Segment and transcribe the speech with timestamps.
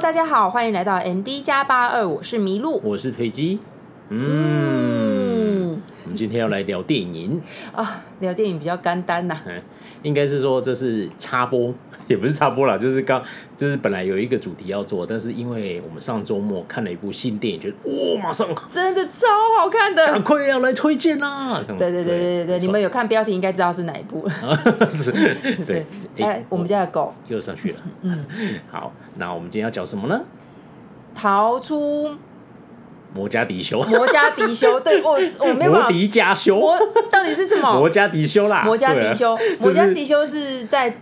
[0.00, 3.60] 大家好，欢迎来到 MD 加八二，我是麋鹿，我是推机。
[4.08, 5.03] 嗯，
[6.14, 7.42] 们今天要来聊电影
[7.74, 9.42] 啊，聊电影比较干单呐、啊。
[9.46, 9.60] 嗯，
[10.02, 11.74] 应该是说这是插播，
[12.06, 13.20] 也不是插播啦，就是刚
[13.56, 19.26] 就是本来有一个主题要做，但是因为我们上周末看了一部新电影，觉得哇，马上真的超
[19.58, 21.60] 好看的，赶快要来推荐啦！
[21.66, 24.28] 对对对对对对，你们有看标题应该知道是哪一部
[24.92, 25.10] 是
[25.66, 25.84] 对，
[26.18, 27.80] 哎、欸，我们家的狗又上去了。
[28.02, 28.24] 嗯，
[28.70, 30.22] 好，那我们今天要讲什么呢？
[31.14, 32.14] 逃出。
[33.14, 36.60] 摩加迪修，摩加迪修， 对我我没有摩迪加修，
[37.10, 37.78] 到底是什么？
[37.78, 40.98] 摩加迪修啦，摩加迪修，摩加迪修是在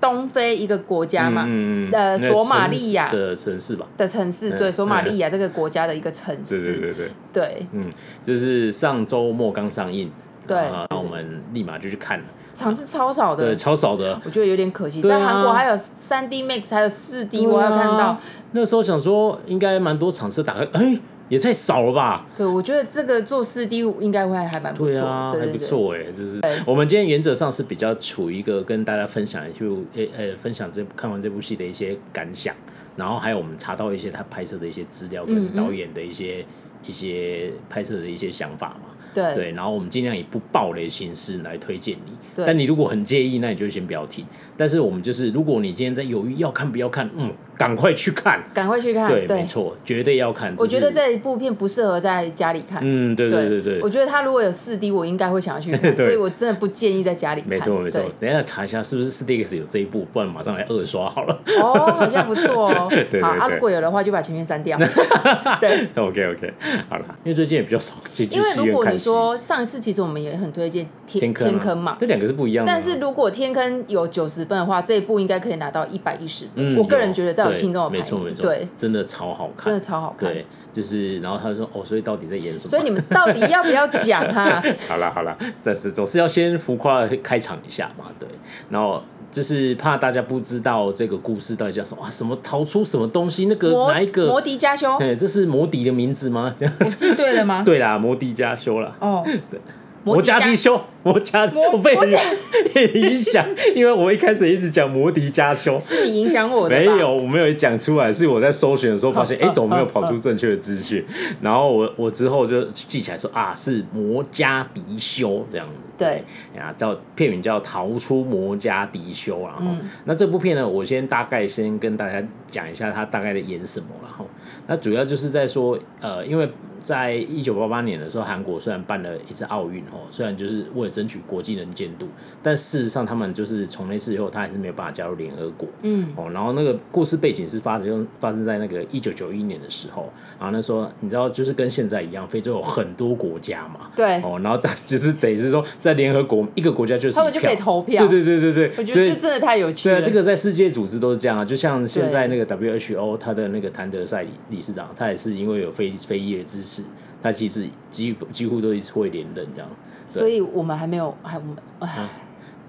[0.00, 1.44] 东非一个国家嘛？
[1.46, 3.08] 嗯，呃，索马利亚。
[3.08, 3.86] 的城市吧？
[3.96, 7.88] 的城市，对，索马利亚这个国家的一个城市，对对对对，对，嗯，
[8.24, 10.10] 就是上周末刚上映，
[10.44, 12.24] 对，然后我们立马就去看了，
[12.56, 18.18] 场次超少的，对，超少的，我觉得有点可惜，在韩国还有三 D Max，还有四 D，我要看到，
[18.50, 20.98] 那时候想说应该蛮多场次打开，哎。
[21.32, 22.26] 也太少了吧？
[22.36, 32.54] 对，我觉得这个做四 D 应该会还蛮不错，对啊，还不错哎，就是我们今天原则上是比较处于一个跟大家分享，就呃呃分享这看完这部戏的一些感想，
[32.96, 38.94] 然后还有我们查到一些他拍摄的一些资料跟导演的一些、嗯嗯、一些拍摄的一些想法嘛。
[39.14, 42.12] 对，对，然后我们尽量以不暴雷形式来推荐你。
[42.34, 44.24] 但你如果很介意，那你就先不要听。
[44.56, 49.08] 但是我们就是，如果你今天在犹豫要看不要看，嗯，赶快去看，赶快去看。
[49.08, 50.54] 对，没错，绝对要看。
[50.58, 52.80] 我觉得这一部片不适合在家里看。
[52.82, 53.80] 嗯，对对对对。
[53.82, 57.50] 我觉得他如果有四 D，我应该会想要去看， 所以我真的不建议在家里看。
[57.50, 61.38] 没错没错，等一下查一下是不是四 D X 有这一部，不然马上来二刷好了。
[61.60, 62.88] 哦，好像不错哦。
[63.20, 64.78] 好，啊，如果有的话，就把前面删掉。
[65.60, 66.52] 对，OK OK，
[66.88, 68.60] 好了，因为最近也比较少进去戏院看戏。
[68.60, 69.82] 因为如果你说上一次。
[69.82, 72.70] 其实我们也很推荐天天坑嘛，这两个是不一样的。
[72.70, 76.76] 但是如果天坑有九十分的话，这一部应该可以拿到一百一十分。
[76.76, 80.32] 我个人觉得在我心中的排名，没错没错，对，真的超好看，真的超好看。
[80.32, 82.70] 对，就是然后他说哦，所以到底在演什么？
[82.70, 84.62] 所以你们到底要不要讲 哈？
[84.88, 88.28] 好了好了，但是总是要先浮夸开场一下嘛，对。
[88.70, 92.10] 然后就是怕大家不知道这个故事到底叫什么啊？
[92.10, 93.46] 什么逃出什么东西？
[93.46, 94.26] 那个哪一个？
[94.26, 94.96] 摩迪加修？
[94.98, 96.54] 哎，这是摩迪的名字吗？
[96.56, 97.62] 这样子对了吗？
[97.66, 98.94] 对啦，摩迪加修啦。
[99.00, 99.60] 哦， 对。
[100.04, 106.76] 摩加迪修， 摩加，我被你 影响，因为我一开始一直讲摩迪加修，是你影响我的。
[106.76, 111.04] 没有，我没有讲出来，是我在搜寻的时候发现， 哎、欸，怎么没有跑出正确的资讯？
[111.40, 115.66] 然后我我之后就记起来说啊，是摩加迪修这样。
[115.96, 116.24] 对，
[116.58, 124.26] 啊，叫片名叫《逃出摩加迪修》然后、嗯、那这部片呢，我先大概先跟大家讲一下，它大概在演什么，然后
[124.66, 126.48] 那主要就是在说，呃，因为。
[126.82, 132.06] 在一九八八年的时候，韩国虽然办了一次奥运哦，虽然就是为了争取国际能见度，
[132.42, 135.68] 但事实上他们就是从那次以后，他还是没有办法加入联合国。
[135.82, 143.90] 嗯，哦，然后那个故事背景是发生发生在那个一九九一年的时候，然后那时候你知道，就是跟现在一样，非洲有很多国家嘛。
[143.96, 144.20] 对。
[144.22, 148.06] 哦，然后但就是等于是说，在联合国一个国家就是他们就可以投票。
[148.06, 148.72] 对对对对对。
[148.78, 149.96] 我觉得这真的太有趣了。
[149.96, 156.82] 对啊，这个在世界组织都是这样啊，就像现在那个 WHO 他的那个谭德赛理理事长，他也是因为有非非裔的支持。
[157.22, 159.70] 他其实几乎几乎都一直会连任这样，
[160.08, 162.08] 所以我们还没有还我们哎，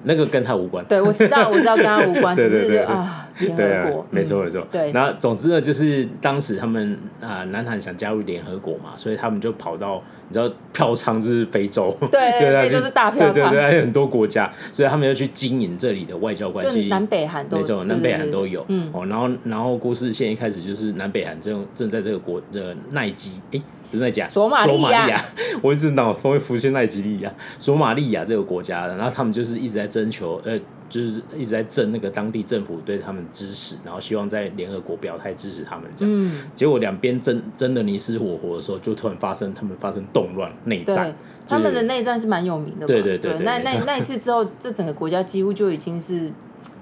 [0.03, 0.85] 那个跟他无关。
[0.85, 2.35] 对，我知道，我知道跟他无关。
[2.37, 4.61] 对对对啊，联合国，没错没错。
[4.71, 9.99] 对，然后总之呢，就是当时他们啊，南韩想加入联合国嘛，所以他们就跑到
[10.29, 16.89] 你知道票仓就是非洲， 对，非洲是大票仓，对对对，还有很多国家，所以他们要去经营这里的外交关系。
[16.89, 18.63] 南北韩都没错，南北韩都有。
[18.67, 23.59] 嗯，哦，然后然后故事线一开始就是南北韩正正在这个国的奈基哎。
[23.97, 25.23] 是在讲索马利亚，
[25.61, 30.59] 我一直脑中会浮现奈及利亚、索马利亚这个国家的，然后他们就是一直在征求，呃，
[30.89, 36.13] 就是一直在争那个当地政府对他们支持，然后希望在联合国表态支持他们这样。
[36.13, 41.13] 嗯、结果两边争争的你死我活的时候，就突然发生他们发生动乱内战。
[41.47, 46.31] 他们的内战是蛮有名的，对对对，对，对，那那那一次之后，这整个国家几乎就已经是。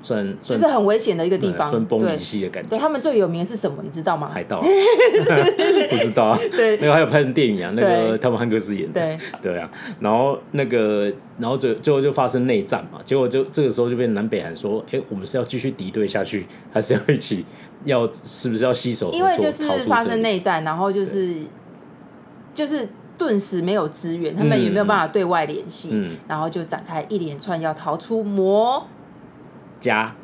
[0.02, 2.70] 算就是很危险的一个地方，分崩离析的感觉。
[2.70, 3.78] 对，他们最有名的是什么？
[3.84, 4.30] 你知道吗？
[4.34, 4.60] 海盗，
[5.90, 6.40] 不知道啊。
[6.56, 9.00] 对，那个还有拍成电影啊，那个汤姆汉克斯演的。
[9.00, 9.70] 对对啊，
[10.00, 13.00] 然后那个，然后最最后就发生内战嘛。
[13.04, 17.46] 结果就这个时候就被南北韩说：“哎，我们是要继续敌对下去，还是要一起
[17.84, 21.36] 要是不是要携手合作？”因为就是发生内战，然后就是
[22.54, 22.88] 就是
[23.18, 28.86] 顿时没有资源，他们也没有办法对外联系，然后就展开一连串要逃出魔。
[29.82, 30.16] 加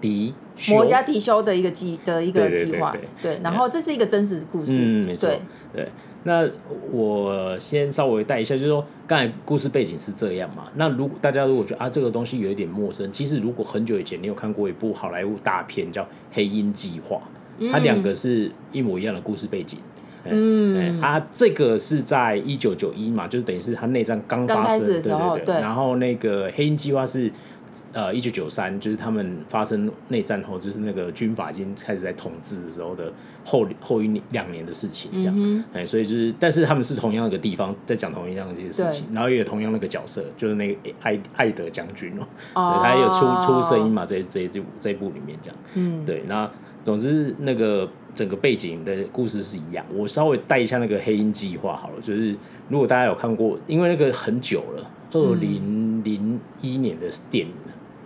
[0.00, 0.34] 迪
[0.68, 2.92] 摩加迪修的一个计的一个计划，
[3.22, 5.30] 对，然后这是一个真实的故事，嗯，没错，
[5.72, 5.88] 对。
[6.24, 6.48] 那
[6.92, 10.68] 我先稍微带一下，就是说刚才故事背景是这样嘛。
[10.76, 17.20] 那如果大家如果觉得啊这个东西有一点陌生，其实如果很久以前你有看过一部好莱坞大片叫《黑鹰计划》，
[17.72, 19.80] 它两个是一模一样的故事背景。
[20.24, 25.54] 嗯，啊，这个是在一九九一嘛，就是等于是他内战刚发生，对对对，对。
[25.60, 27.28] 然后那个黑鹰计划是
[27.92, 33.12] 呃一九九三，就是他们发生内战后，就是那个军阀已经开始在统治的时候的
[33.44, 35.64] 后后一两年的事情，这样。
[35.72, 42.12] 哎、嗯，所以就是，但是他们是同样一个地方在讲同一样的这些事情，然后也有同样那个角色，就是那个艾艾德将军
[42.54, 46.50] 哦， 他也有出出声音嘛，在这这部这一部里面讲，嗯，对，那
[46.84, 47.88] 总之那个。
[48.14, 52.36] 整个背景的故事是一样，我稍微带一下那个黑鹰计划好了，就是
[52.68, 57.54] 如果大家有看过，因为那个很久了，二零零一年的电影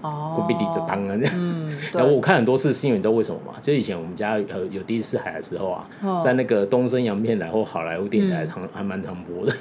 [0.06, 3.54] 哦，会被立着当啊， 嗯，然后我看很多次，是因为你知道为什么吗？
[3.60, 9.52] 就以前我们家有有第一次海的时候啊，哦、在那个东森洋片台或好莱坞电台还还蛮常播的，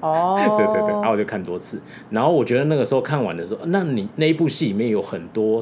[0.00, 1.80] 哦， 对对对，然后我就看多次，
[2.10, 5.60] 然后我觉得那个时候看完的时候，那你那一部戏里面有很多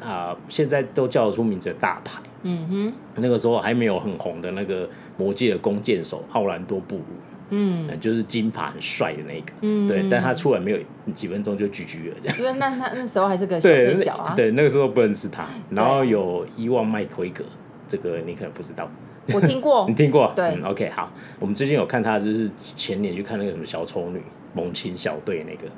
[0.00, 2.20] 啊、呃，现在都叫得出名字的大牌。
[2.48, 7.02] 嗯哼，那个时候还没有很红的那个魔界的弓箭手奥兰多布鲁，
[7.50, 10.78] 嗯，就是金发很帅的那个，嗯，对，但他出来没有
[11.12, 12.58] 几分钟就 GG 了，这样。
[12.58, 15.46] 那那那时候还是个 小配角啊，对，对，那个时候不认识他。
[15.70, 17.44] 然后有伊万麦奎格，
[17.86, 18.90] 这个你可能不知道，
[19.32, 20.32] 我听过， 你听过？
[20.34, 24.20] 对，嗯，OK，好，我们最近有看他，就是前年去看那个什么小丑女
[24.52, 25.72] 猛禽小队那个，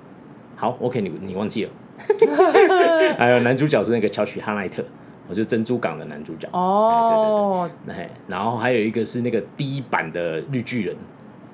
[0.56, 1.70] 好，OK，你你忘记了？
[3.18, 4.84] 还有男主角是那个乔许哈奈特。
[5.30, 6.48] 我就珍珠港的男主角。
[6.52, 10.96] 哦，对对对，然后还有一个是那个第一版的绿巨人，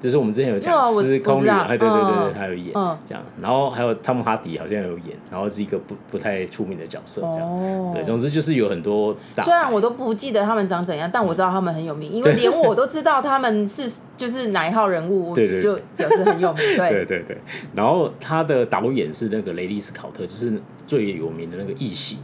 [0.04, 2.74] 就是我们之前有讲司空女，哎，对对对对，他有演
[3.06, 9.16] 这样，然后还有汤姆哈迪好像有演，然后是一个不不太出名的角色这样，对，总之就是有很多。
[9.42, 17.38] 虽然我都不记得他们长怎样，但我知道他们很有名，因为连我都知道他们是就是哪一号人物， 对对，就表示很有名，对 对对对。
[17.74, 20.52] 然后他的导演是那个雷利斯考特，就是
[20.86, 22.18] 最有名的那个异形。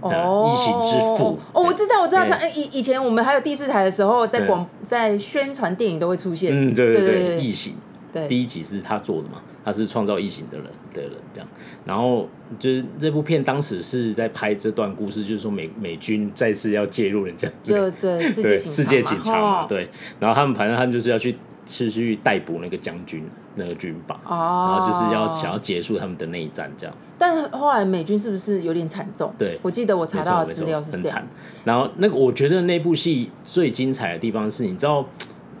[0.00, 1.38] 哦，异形之父。
[1.52, 6.52] 哦，我知道，我知道，以以前我们还有第四台的时候，在广在宣传电影都会出现。
[6.52, 7.74] 嗯，对对对，异形，
[8.12, 11.48] 对，第一集是他做的嘛，他是创造异形的人的人这样。
[11.84, 12.28] 然后
[12.58, 19.88] 就是这部片当时是在拍这段故事，就是说美美军再次要介入人家，对 对世界警察嘛，对。
[20.20, 23.24] 然后他们反正他们就是要去是去逮捕那个将军。
[23.56, 26.94] 那个军阀，哦然后就是要想要结束他们的内战，这样。
[27.18, 29.32] 但是后来美军是不是有点惨重？
[29.36, 31.02] 对，我记得我查到的资料是这样。
[31.02, 31.26] 很惨。
[31.64, 35.04] 然后那个，我觉得那部戏最精彩的地方是，你知道。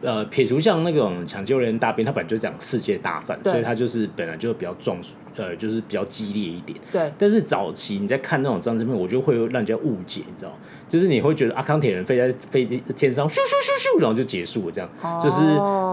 [0.06, 4.96] 呃，撇除像那种抢救人大兵，他本来就讲世界大战，所以他就是本来就比较壮，
[5.34, 6.78] 呃，就是比较激烈一点。
[6.92, 7.12] 对。
[7.18, 10.56] 但是早期你在看那种战争片，我觉得会让人家误解，你知道，
[10.88, 15.42] 就是你会觉得阿康铁人飞在飞机天上，咻咻咻咻，然后就结束了，这样，哦、就是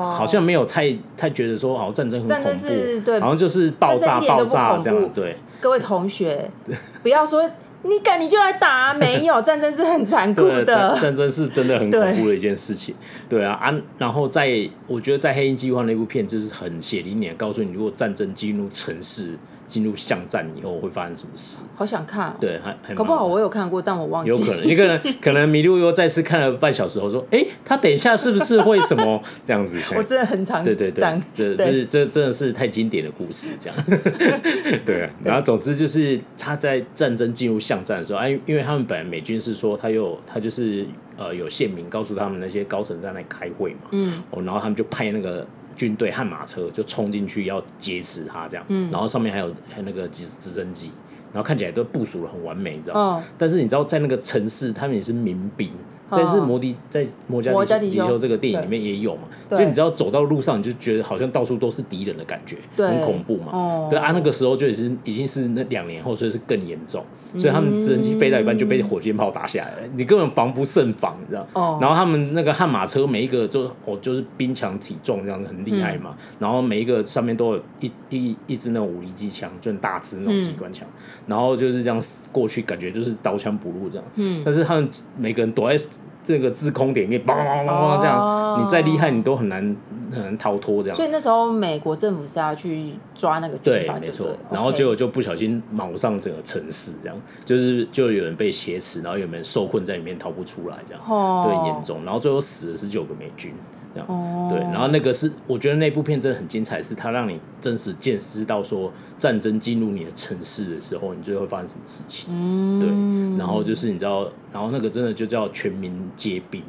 [0.06, 5.10] 好像没有太太觉得说，好像战争很恐怖，对，好像就是爆炸爆炸这样。
[5.12, 5.36] 对。
[5.60, 6.52] 各位同学，
[7.02, 7.50] 不要说。
[7.84, 8.94] 你敢你就来打啊！
[8.98, 12.96] 没有战争是很残酷的，战争是真的很恐怖的一件事情。
[13.30, 13.74] 对， 对啊啊！
[13.98, 19.38] 然后在我觉得在《黑鹰计划》那部片就是很血淋淋的告诉你，如果战争进入城市。
[19.68, 21.64] 进入巷战以后会发生什么事？
[21.76, 24.38] 好想看、喔，对，还搞不好我有看过，但我忘记了。
[24.38, 33.78] 有可能，你可能 可能迷路又再次看了半小时后说：“哎、欸，他等一下是不是会什么 这样子？”我真的很常对对对，这这这真的是太经典的故事，这样
[34.86, 35.10] 对啊。
[35.24, 40.86] 然后总之就是他在战争进入巷战的时候，哎，因为他们本来美军是说他有他就是
[41.18, 45.46] 呃有县民告诉他们那些高层在那里开会嘛，嗯，哦，然后他们就派那个。
[45.76, 50.92] 军队悍马车就冲进去要劫持他，这样，嗯、然后上面还有还有那个直直升机，
[51.32, 53.02] 然后看起来都部署的很完美，你知道吗？
[53.02, 55.72] 哦、但是你知道在那个城市，他们也是民兵。
[56.16, 63.88] 在这摩的在摩加迪休这个电影里面也有嘛，所以你只要走到路上，你就觉得好像到处都是敌人的感觉，很恐怖嘛。
[63.90, 67.04] 对啊，那个时候就已经已经是那两年后，所以是更严重。
[67.38, 71.80] 所以他们直升机飞到一半就被火箭炮打下来，你根本防不胜防，你知道？
[71.82, 76.16] 然后他们那个悍马车每一个都哦，就是兵强体壮这样子很厉害嘛。
[76.40, 80.88] 然后每一个上面都有一一一支那种五零机枪，就很大支那种机关枪。
[81.26, 82.02] 然后就是这样
[82.32, 84.06] 过去，感觉就是刀枪不入这样。
[84.16, 84.42] 嗯。
[84.46, 85.84] 但是他们每个人躲在。
[86.24, 89.76] 这个制空点给嘣嘣嘣嘣这样，你再厉害，你都很难
[90.12, 90.96] 很难逃脱这样。
[90.96, 94.30] 所以那时候美国政府是要去抓那个，对，没错。
[94.50, 101.02] 然后结果就不小心锚上整个城市，这样就是就有人被挟持，然后有人受困在里面逃不出来，这样
[101.44, 102.04] 对，严重。
[102.06, 103.54] 然后最后死了十九个美军。
[103.94, 112.30] 这样哦，对，然后那个是我觉得那部片真的很精彩，是它让你真实见识到说战争进入你的城市的时候，你最后会发生什么事情。
[112.32, 116.64] 嗯，对，然后就是你知道，然后那个真的就叫全民皆兵，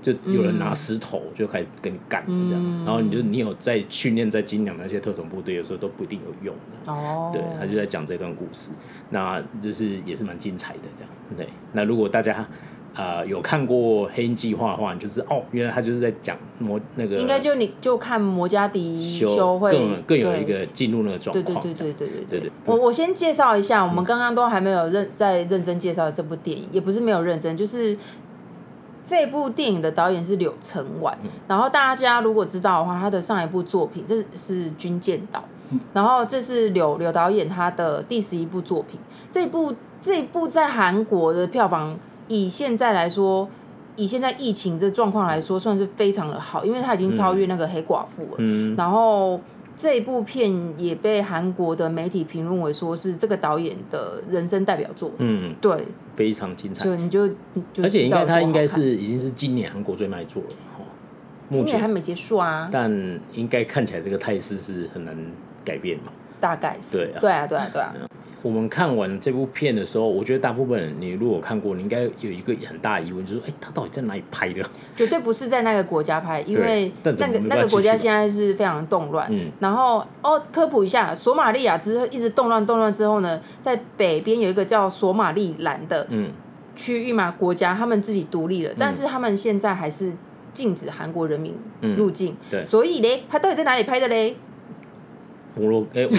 [0.00, 6.92] 就有人拿石头就开始跟你干这样，嗯、然后你就你有在训练在精良那些特种部队，有时候都不一定有用的。
[6.92, 8.70] 哦，对，他就在讲这段故事，
[9.10, 11.12] 那就是也是蛮精彩的这样。
[11.36, 12.46] 对，那如果大家。
[12.94, 21.62] 呃有看过《黑鹰计划》的话，你就是哦，原来他就是在讲魔那个，应该就你就看摩加迪修会更更有一个进入那个状况。
[21.62, 27.96] 对对对对对对对，对，对我我先介绍一下，我们刚刚都还没有认在认真介绍这部电影，也不是没有认真，就是
[29.06, 31.14] 这部电影的导演是柳承宛。
[31.46, 35.44] 然后大家如果知道的话，他的上一部作品这是《军舰岛》，
[35.92, 38.98] 然后这是柳柳导演他的第十一部作品。
[39.30, 41.96] 这部这部在韩国的票房。
[42.28, 43.48] 以现在来说，
[43.96, 48.36] 以现在疫情的状况来说，算是非常的好，因为它已经超越那个黑寡妇了。
[48.38, 49.40] 嗯，然后
[49.78, 55.10] 这一部片也被韩国的媒体评论为说是这个导演的人生代表作。
[55.18, 56.84] 嗯，对，非常精彩。
[56.84, 57.28] 就你就，
[57.72, 60.84] 就而且应该他应该是已经是今年韩国最卖座了哈。
[61.50, 62.90] 今年还没结束啊，但
[63.32, 65.16] 应该看起来这个态势是很难
[65.64, 66.12] 改变嘛。
[66.38, 66.98] 大概是。
[66.98, 67.94] 对啊，对啊，对啊，对啊。
[68.42, 74.62] 我们看完这部片的时候，我觉得大部分人，你如果看过，你应该有一个很大疑问，就是说，哎，他到底在哪里拍的？
[74.96, 79.28] 绝对不是在那个国家拍，因为那个那个国家现在是非常动乱。
[79.30, 79.50] 嗯。
[79.58, 86.06] 然后哦，科普一下，索马利亚之后一直动乱动乱之后呢，在北边有一个叫索马利兰的
[86.76, 90.12] 区域嘛，国家他们自己独立了，但是他们现在还是
[90.54, 91.56] 禁止韩国人民
[91.96, 92.36] 入境。
[92.48, 92.64] 对。
[92.64, 94.36] 所以呢，他到底在哪里拍的嘞？
[95.58, 96.14] 摩洛哎，我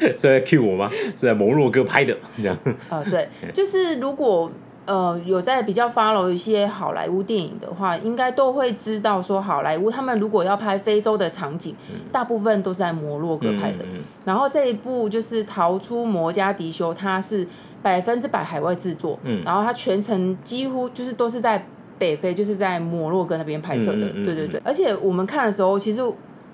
[0.00, 0.90] 是在 cue 我吗？
[1.16, 2.56] 是在摩洛哥拍的这样。
[2.88, 4.50] 呃，对，就是如果
[4.86, 11.74] 呃有在比较 follow 一些好莱坞电影的话，应该都会知道说，好莱坞他们如果要拍非洲的场景，
[12.12, 13.84] 大部分都是在摩洛哥拍的。
[14.24, 17.46] 然后这一部就是《逃出摩加迪休》，它是
[17.82, 19.18] 百分之百海外制作。
[19.24, 19.42] 嗯。
[19.44, 21.66] 然后它全程几乎就是都是在
[21.98, 24.06] 北非，就是在摩洛哥那边拍摄的。
[24.06, 24.60] 嗯嗯嗯、对对对。
[24.64, 26.02] 而且我们看的时候，其实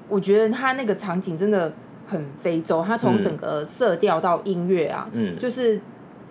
[0.08, 1.72] 我觉得它那个场景真的。
[2.10, 5.80] 很非洲，它从整个色调到音乐啊，嗯，就是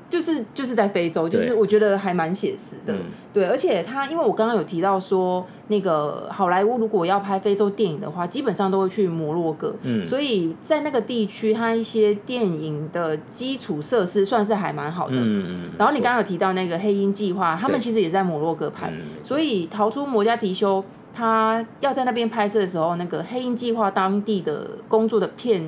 [0.09, 2.93] 就是就是在非洲，就是我觉得还蛮写实的，
[3.33, 20.83] 对，而且它因为我刚刚有提到说，那个好莱坞如果要拍非洲电影的话，基本上都会去摩洛哥，嗯，所以在那个地区，它一些电影的基础设施算是还蛮好的，嗯嗯，然后你刚刚有提到那个黑鹰计划，他们其实也在摩洛哥拍，所以逃出摩加迪休。
[21.19, 25.61] 他要在那边拍摄的时候，那个黑鹰计划当地的工作的片，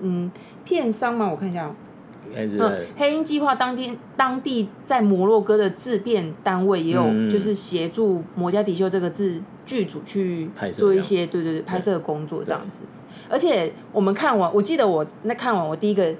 [0.00, 0.28] 嗯，
[0.64, 1.72] 片商嘛，我看一下，
[2.34, 2.58] 嗯，
[2.96, 12.82] 黑鹰计划当天当地在摩洛哥的制片单位也有，就是协助摩加迪休这个字剧组去做一些，对对对，拍摄的工作这样子。
[13.28, 16.12] 而且我们看完，我记得我那看完，我第一个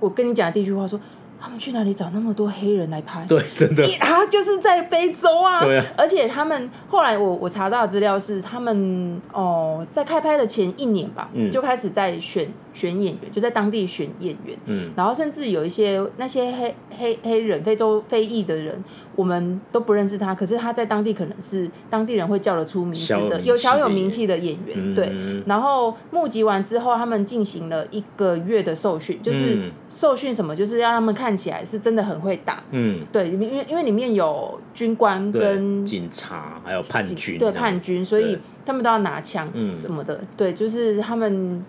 [0.00, 0.98] 我跟你讲的第一句话说。
[1.44, 3.22] 他们去哪里找那么多黑人来拍？
[3.26, 5.62] 对，真的啊，就是在非洲啊。
[5.62, 5.84] 对啊。
[5.94, 14.56] 而且他们后来我我查到的资料是，他们哦，在开拍的前一年吧，嗯，就开始在选选演员，就在当地选演员。
[14.64, 14.90] 嗯。
[14.96, 18.82] 然后甚至有一些那些黑黑黑人、非洲非裔的人，
[19.16, 24.76] 我们都不认识他，可是他在当地可能是当地人会叫得出名字的，有小有名气的演员。
[24.76, 25.12] 嗯、对。
[25.46, 31.24] 然后募集完之后，他们进行了一个月的受训，就是受训什么，就是要他们看。
[31.24, 41.64] 看起来是真的很会打，嗯，对，因为因为里面有军官跟警察，还有叛军，对叛军，所以他们都要拿枪什么的，对，就是他们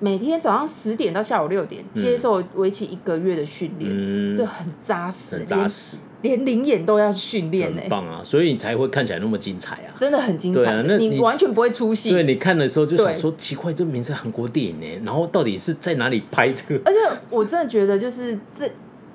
[0.00, 8.20] 每天早上十点到下午六点接受为期一个月的训练，这很扎实，很扎实，连灵眼都要训练，很棒啊！
[8.22, 12.10] 所以你才会看起来那么精彩啊，真的很精彩，那你完全不会出戏。
[12.10, 16.80] 对，你看的时候就想说奇怪，这名是韩国电影呢，然后到底是在哪里拍这个？
[16.84, 16.98] 而且
[17.30, 18.68] 我真的觉得就是这。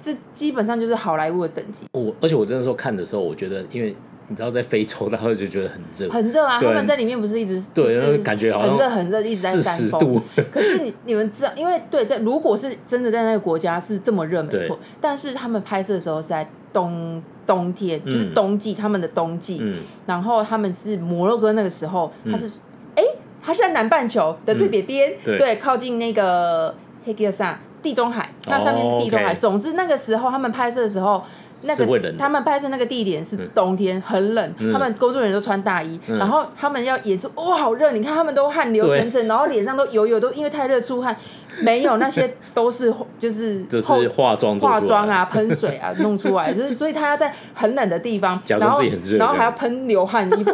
[0.04, 1.86] 这基本上就是好莱坞的等级。
[1.92, 3.96] 我而且我真的时候看的时候，我觉得，因为
[4.30, 6.60] 你知道在非洲，然后就觉得很热，很热啊！
[6.60, 10.20] 他们在里面不是一直对，感觉好像很热很热，一直在四十度。
[10.52, 14.80] 可是你你们知道，因为对在如果是真的在那个国家是这么热，没错。
[15.00, 19.62] 但是他们拍摄的时候是在冬冬天，就是冬季，他们的冬季。
[20.06, 22.60] 然后他们是摩洛哥那个时候，他是
[22.96, 23.04] 哎，
[23.42, 26.74] 他是在南半球的最北边，对，靠近那个
[27.06, 27.60] 黑吉萨。
[27.84, 29.30] 地中海，那上面是地中海。
[29.30, 29.40] Oh.
[29.40, 31.24] 总之那个时候他们拍摄的时候，
[31.64, 37.92] 那个他们拍摄那个地点是冬天，嗯、很冷，他们工作人员都穿大衣，嗯、然后他们要演出，哦，好热！
[37.92, 41.16] 你看他们都汗流淌淌，对然后脸上都油油，都因为太热出汗。
[41.62, 48.82] 没有，那些都是 就是这是化妆化妆啊，喷水啊弄出来，就是所以他要在很冷的地方， 然后
[49.18, 50.52] 然后还要喷流汗衣服。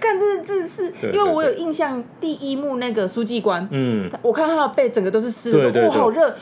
[0.00, 6.34] 看这这是， 因为我有印象，第一幕那个书记官，嗯，我看他的背整个都是湿的，哇，好热。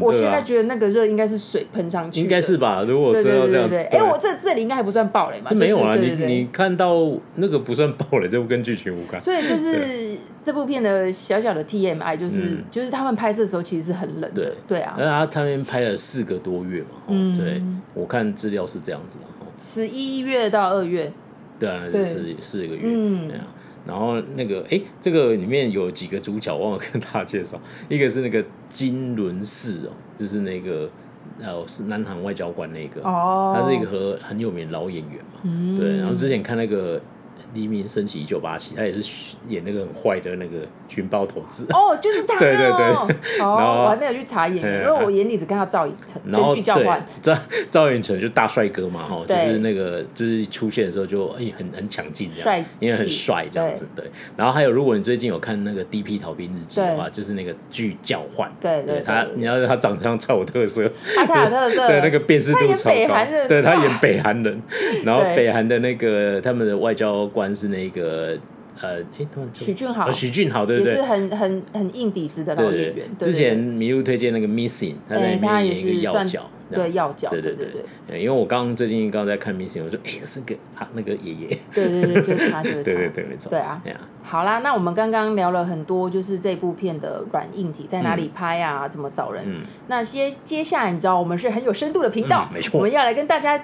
[0.00, 2.82] 我现在觉得那个热应该是水喷上去，应该是吧？
[2.82, 5.50] 如果真的这样，哎，我这这里应该还不算暴雷嘛？
[5.52, 9.20] 没有啊，你你看到那个不算暴雷，这部跟剧情无关。
[9.22, 14.96] 所以就是这部片的小小的 TMI，就是就是他们拍摄的时候其实是很冷的，对啊。
[14.98, 17.62] 那他他们拍了四个多月嘛，对，
[17.94, 19.24] 我看资料是这样子的。
[19.62, 21.12] 十一月到二月。
[21.58, 22.80] 对啊，那就是四个月。
[22.84, 23.30] 嗯。
[23.86, 27.60] 然后那个，哎，这个里面有几个主角，忘了跟大家介绍。
[27.88, 30.90] 一个是那个金轮寺哦，就是那个
[31.40, 33.00] 呃，是南韩外交官那个。
[33.02, 33.54] 哦。
[33.56, 35.40] 他是一个很很有名的老演员嘛。
[35.44, 35.78] 嗯。
[35.78, 37.00] 对，然后之前看那个。
[37.54, 41.66] 黎明升起一九八七，他也是演那个很坏的那个军报头子。
[41.70, 42.38] 哦，就是他。
[42.40, 43.16] 对对对。
[43.38, 46.20] 然后我还没有去查演员，因为我眼里只看到赵寅成。
[46.26, 46.78] 然后赵
[47.22, 47.38] 赵
[47.70, 53.86] 赵寅成就大帅哥嘛，哈，就是那个就是出现的时候就哎很很抢镜这样，因为很帅这样子。
[53.94, 54.04] 对。
[54.36, 56.18] 然后还有，如果你最近有看那个《D.P.
[56.18, 58.50] 逃兵日记》的话，就是那个剧叫唤。
[58.60, 59.00] 对对。
[59.00, 60.90] 他，你要他长相超有特色。
[61.14, 61.86] 他有特色。
[61.88, 63.16] 对，那个辨识度超高。
[63.48, 64.60] 对他演北韩人，
[65.04, 67.56] 然后北韩的那个他们的外交官。
[67.56, 68.36] 是那个
[68.82, 70.92] 呃，哎，许俊豪，许俊豪对不对？
[70.92, 73.06] 也是很很很硬底子的老演员。
[73.18, 77.68] 之前迷路推荐那个 Missing，他在里面演一个要角，对要角，对对对
[78.06, 78.20] 对。
[78.20, 81.58] 因为我刚刚最近刚在看 Missing，我说哎，是个啊那个爷爷。
[81.72, 82.82] 对对对，就是他，就是他。
[82.84, 83.48] 对对对，没错。
[83.48, 83.80] 对啊，
[84.22, 89.42] 好啦，那我们刚刚聊了很多，就是这部片的软硬体在哪里拍啊，怎么找人。
[89.86, 93.58] 那些接下来你知道，我们是很有深度的频道，没错，我们要来跟大家。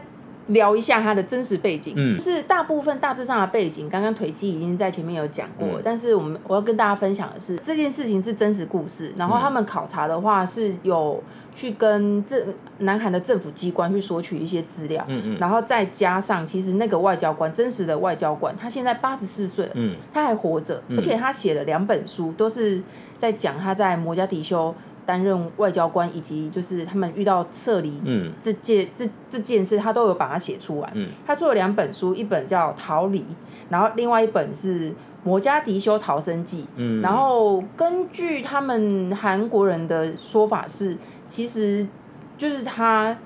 [0.53, 11.23] 聊一下他的真实背景，嗯，就是大部分大致上的背景，刚刚腿基已经在前面有讲过，嗯、但是我们我要跟大家分享的是，这件事情是真实故事，然后他们考察的话是有
[11.55, 12.45] 去跟这
[12.79, 22.83] 南韩的政府机关去索取一些资料，嗯嗯，然后再加上其实那个外交官真实的外交官，他现在八十四岁，嗯，他还活着，而且他写了两本书，都是
[23.19, 24.75] 在讲他在摩加迪休。
[25.05, 28.01] 担任外交官，以及就是他们遇到撤离
[28.43, 30.91] 这件、嗯、这这件事，他都有把它写出来。
[30.95, 33.21] 嗯、他做了两本书，一本叫《逃离》，
[33.69, 34.91] 然后另外一本是
[35.25, 36.63] 《摩加迪修逃生记》。
[36.77, 40.97] 嗯、然后根据他们韩国人的说法是，
[41.29, 41.87] 其实
[42.39, 43.17] 就是他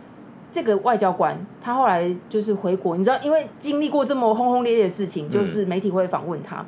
[0.50, 6.64] 这个外交官，他后来就是回国，你知道，因为经历过这么轰轰烈烈的事情，就是媒体会访问他，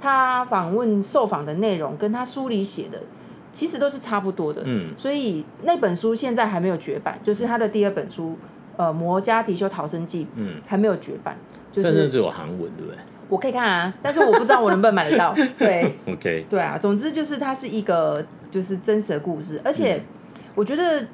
[0.00, 3.02] 他访问受访的内容跟他书里写的。
[3.52, 8.34] 其实都是差不多的，嗯，所以那本书现在还没有绝版，就是他的第二本书，
[8.78, 11.36] 呃，《摩加迪休逃生记》，嗯，还没有绝版，
[11.70, 12.96] 就是但是只有韩文，对不对？
[13.28, 20.02] 我可以看啊，但是我不知道我能不能买得到， 对，OK，对啊，总之就是它是一个就是真实的故事，而且
[20.54, 21.04] 我觉得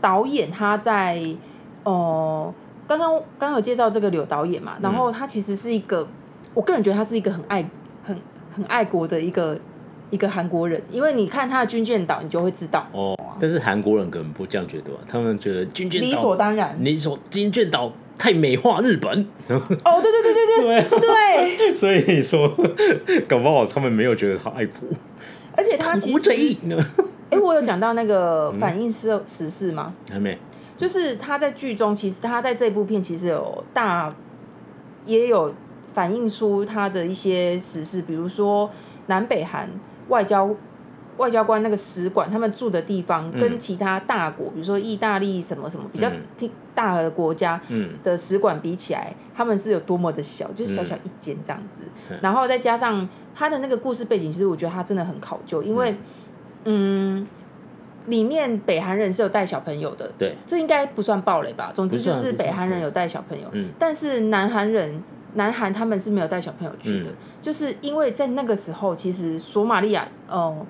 [0.00, 1.20] 导演他在
[1.82, 2.54] 呃，
[2.86, 6.06] 刚刚刚刚有介绍这个柳导演嘛，然后他其实是一个，
[6.54, 7.68] 我个人觉得他是一个很爱
[8.04, 8.16] 很
[8.54, 9.58] 很爱国的一个。
[10.10, 12.86] 一个韩国人，因为你看他的军舰岛，你就会知道。
[12.92, 19.10] 哦，但是韩国人可能不这样觉得，他们觉得军舰岛理所当然，理所军舰岛太美化日本。
[19.48, 21.76] 哦，对对对对对 对，对。
[21.76, 22.48] 所以你说，
[23.28, 24.88] 搞不好他们没有觉得他爱国，
[25.54, 29.92] 而且他其实，哎、欸，我有讲到那个反映时时事吗？
[30.10, 30.38] 还没。
[30.76, 34.14] 就是他在剧中，其实他在这部片其实有大
[35.04, 35.52] 也有
[35.92, 38.70] 反映出他的一些时事，比如说
[39.08, 39.68] 南北韩。
[40.08, 40.54] 外交
[41.16, 46.08] 外交官那个使馆，他们住的地方跟其他大国，嗯、比如说意大利什么什么比较
[46.74, 47.60] 大的国家
[48.04, 51.82] 的使馆比起来，嗯、他们是有多么的小，就是小小一间这样子。
[52.10, 55.90] 嗯、然后再加上他的那个故事背景，其实我觉得他真的很考究，因为
[56.64, 57.26] 嗯，嗯，
[58.06, 61.72] 里面北韩人是有带小朋友的，对，这应该不算暴雷吧？
[61.74, 65.02] 总之就是北韩人有带小朋友，嗯，但是南韩人。
[65.38, 70.66] 南韩他们是没有带小朋友去的，嗯、就是因为在那个时候，其实索马利亚，呃，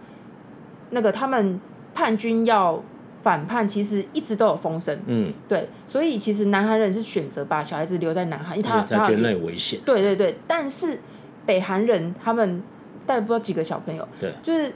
[0.91, 1.59] 那个他们
[1.95, 2.81] 叛军要
[3.23, 11.01] 反叛，其实一直都有风声，嗯，对，所以其实南韩人是选择把小孩子留在南韩，因为他他觉得那有危险，对对对，但是
[11.47, 12.63] 北韩人他们
[13.07, 14.71] 带不知道几个小朋友，对，就是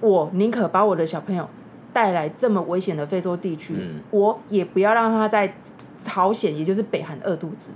[0.00, 1.48] 我宁可把我的小朋友
[1.92, 5.52] 带来这么危险的非洲地区，嗯、我也不要让他在。
[6.02, 7.70] 朝鲜，也就是北韩饿肚子，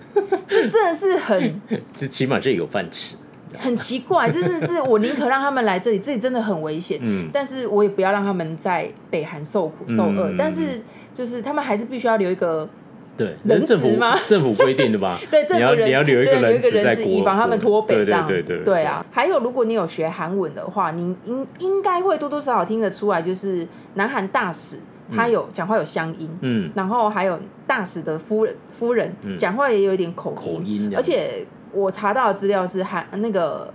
[0.48, 1.60] 这真的是很，
[1.94, 3.16] 这起码这有饭吃。
[3.58, 6.98] 很奇怪，真的是我宁可让他们来这里，这里真的很危险。
[7.00, 10.30] 嗯，但是我也不要让他们在北韩受苦受饿。
[10.30, 10.82] 嗯、但是
[11.14, 12.68] 就是他们还是必须要留一个
[13.16, 14.18] 对人质吗？
[14.26, 15.18] 政府规定的吧？
[15.30, 18.26] 对，政府你要你要留一个人质在以防他们脱北这样。
[18.26, 19.02] 对对，对啊。
[19.10, 24.76] 还有，如果你有学韩文的话，你应应该会多多少少听得出来，就是南韩大使。
[25.14, 33.73] 他有讲话有乡音，嗯，然后还有大使的夫人夫人讲话也有一点口音，口音，而且我查到的资料是，韩那个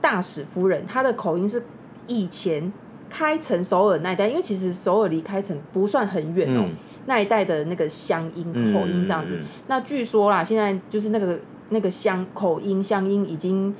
[0.00, 1.62] 大使夫人她的口音是
[2.06, 2.70] 以前
[3.08, 6.74] 开城首尔那一带，因为其实首尔离开城不算很远哦，嗯、
[7.06, 9.38] 那一带的那个乡音口音这样子。
[9.68, 11.38] 那据说啦，现在就是那个
[11.70, 13.74] 那个乡口音乡音已经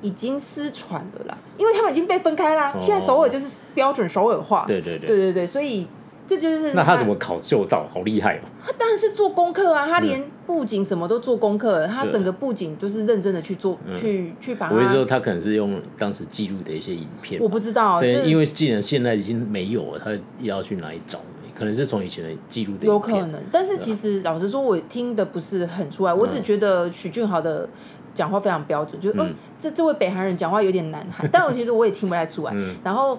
[0.00, 2.72] 已经失传了啦，因为他们已经被分开啦。
[2.72, 5.86] 哦、现在首尔就是标准首尔话，对对对，对对对，所以。
[6.26, 7.86] 这就是那他怎么考究到？
[7.92, 8.40] 好厉害哦！
[8.64, 14.70] 他当然是做功课啊，他连布景什么都做功课，嗯、他整个布景都是认真的去做，嗯、去去把。
[14.72, 17.38] 我意思说，他可能是用当时记录的一些影片。
[17.42, 21.18] 我不知道，对，因为既然现在已经没有了，他要去哪里找？
[21.54, 22.86] 可能是从以前的记录的。
[22.86, 27.68] 有可能，但是其实老实说，我听的不是很出来，嗯、我只觉得许俊豪的
[28.14, 29.26] 讲话非常标准，就是嗯、哦，
[29.60, 32.52] 这这位北韩人讲话有点难喊，但我其实我也听不太出来。
[32.54, 33.18] 嗯、然后。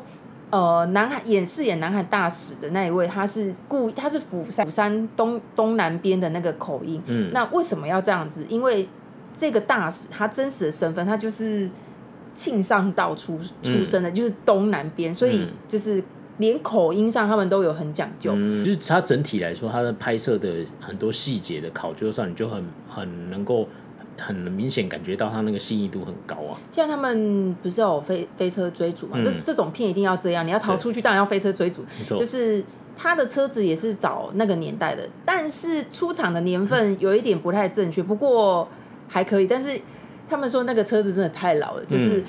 [0.52, 7.02] 呃，南海演饰演南海大使的那一位，他是故他是釜山釜山东东南边的那个口音。
[7.08, 8.46] 嗯，那为什么要这样子？
[8.48, 8.88] 因为
[9.38, 11.70] 这个大使他真实的身份，他就是
[12.36, 16.02] 庆尚道出出生的，嗯、就是东南边，所以就是
[16.38, 18.32] 连口音上他们都有很讲究。
[18.36, 23.68] 嗯，就是他整体来说，他的拍摄的很多细节的考究上，你就很很能够。
[24.18, 26.58] 很明显感觉到他那个细腻度很高啊！
[26.72, 29.18] 像他们不是有飞飞车追逐嘛？
[29.18, 31.84] 嗯、这这种片一定要这样，你要逃出去，当然要飞车追逐。
[32.08, 32.64] 对就是
[32.98, 38.68] 他的车子也是找那个年代的，但是出厂的年份有一点不太正确，不过
[39.10, 39.48] 还可以。
[39.48, 39.78] 但是
[40.30, 42.24] 他们说那个车子真的太老了，就是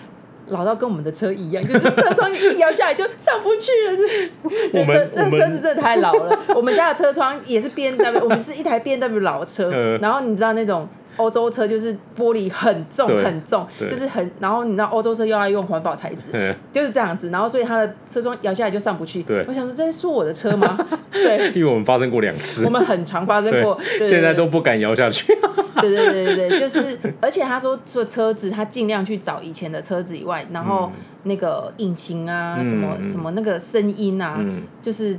[0.48, 3.96] 老到跟我们的车一样，就是 车窗一摇下来就上不去了。
[3.96, 4.30] 是，
[4.72, 6.36] 这这车子真的太老了。
[6.56, 9.70] 我们家的车窗也是 B N W，我们是一台 B N W 老车，
[10.02, 10.88] 然后你知道那种。
[11.16, 19.22] 欧洲车就是玻璃很重很重，就是很，然后你知道欧洲车又要用环保材质，就是这样子，然后所以它的车窗摇下来就上不去。
[19.22, 20.78] 对，我想说这是我的车吗？
[21.12, 25.34] 对，因为我们发生过两次，我们很常发生过，现在都不敢摇下去。
[25.80, 30.90] 对对对对对，就是，而且他说说车子他尽量去找以前的车子以外，然后
[31.24, 34.38] 那个引擎啊，什么什么那个声音啊，
[34.82, 35.18] 就是。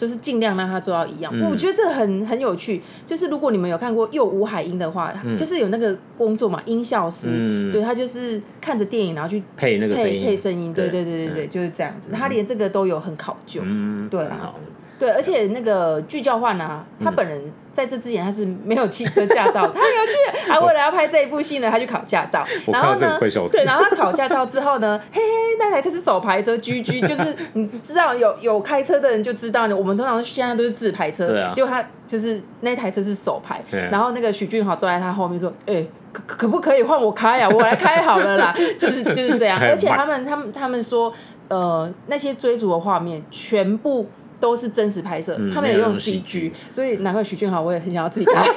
[0.00, 2.80] 就是尽量让他做到一样，嗯、我觉得这很很有趣。
[3.04, 11.04] 就是如果你们有看过《又吴海英》的话，嗯、就是有那个工作嘛，音效师，嗯、对他就是看着电影，然后去配那个声音，配声音，对对。
[11.04, 12.10] 对对对，嗯、就是这样子。
[12.12, 14.54] 他连这个都有很考究，嗯，对啊。
[15.00, 17.40] 对，而且那个具教焕啊，他本人
[17.72, 22.44] 在这之前他是没有汽车驾照， 他很有趣，还为了要拍这一部戏呢，他去考驾照。
[22.66, 23.18] 然后呢，
[23.56, 25.26] 对，然后他考驾照之后呢， 嘿嘿，
[25.58, 33.58] 那台车是手牌车居居 就是你知道有有开车的人就知道呢，我们通常现在都是自排车，对啊，结果他就是那台车是手排，
[33.90, 35.82] 然后那个许俊豪坐在他后面说，哎，
[36.12, 37.48] 可可不可以换我开呀？
[37.48, 39.58] 我来开好了啦，就是就是这样。
[39.58, 41.10] 而且他们他们他们说，
[41.48, 44.06] 呃，那些追逐的画面全部。
[44.40, 48.48] 都是真实拍摄，嗯、他们也用 CG，所以难怪徐俊豪我也很想要自己拍。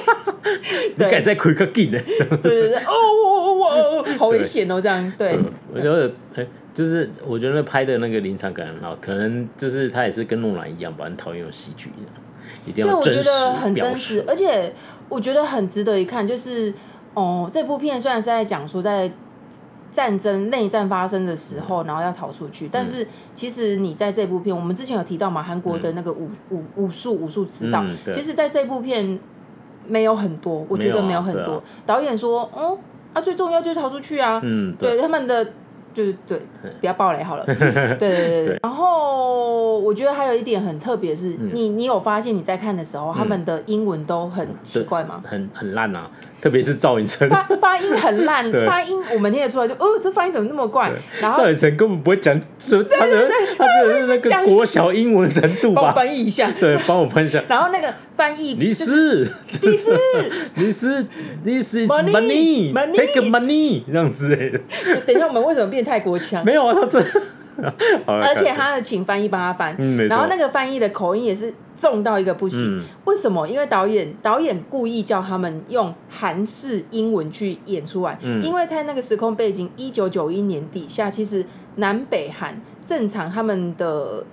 [0.96, 1.98] 你改在开个镜呢？
[2.42, 5.38] 对对对，哦哦哦，好危险哦，这样对。
[5.72, 11.86] 我觉得，哎，就是我觉得拍的那个临场感很好，可能就是他也是跟诺兰一样吧，很讨厌用 CG，
[12.66, 13.18] 一定要真实。
[13.18, 14.72] 我觉得很真实，而且
[15.08, 16.72] 我觉得很值得一看，就是
[17.14, 19.12] 哦，这部片虽然是在讲说在。
[19.94, 22.68] 战争内战发生的时候，然后要逃出去。
[22.70, 29.18] 但是其实你在这部片，我们之前有提到嘛，韩国的那个武武武术武术指导，其实在这部片
[29.86, 31.62] 没有很多，我觉得没有很多。
[31.86, 32.76] 导演说，哦，
[33.14, 34.40] 啊，最重要就是逃出去啊。
[34.42, 35.46] 嗯，对他们的。
[35.94, 36.42] 就是对，
[36.80, 37.44] 不要暴雷好了。
[37.46, 38.58] 对对对对。
[38.64, 45.22] 然后我觉得还有一点很特别是，你你有发现你在看的时候，他们的英文都很奇怪吗？
[45.24, 50.92] 很很烂啊，特别是赵寅成发发音很烂， 发音我们听得出来就哦，这发音怎么那么怪？
[51.20, 55.82] 然后赵寅成根本不会讲，说他的他的那个国小英文程度吧？
[55.82, 57.42] 帮我翻译一下，对，帮我翻译一下。
[57.48, 59.30] 然后那个翻译， 李斯，
[59.62, 59.98] 李斯，
[60.56, 61.06] 李斯
[61.44, 64.58] ，This is money，take money，这样之类的。
[65.06, 65.84] 等一下，我们为什么变？
[65.84, 66.98] 泰国腔没有啊，他这，
[68.06, 71.52] 而且他的请翻译帮他翻，嗯、然后那个翻译的口音也是
[71.84, 72.78] 重到一个不行。
[72.78, 73.46] 嗯、为什么？
[73.46, 81.44] 因为导演导演故意叫他们用韩式英文去演出来，嗯、因为他那个时空背景一九九一年底下，其实
[81.76, 84.24] 南北韩正常他们的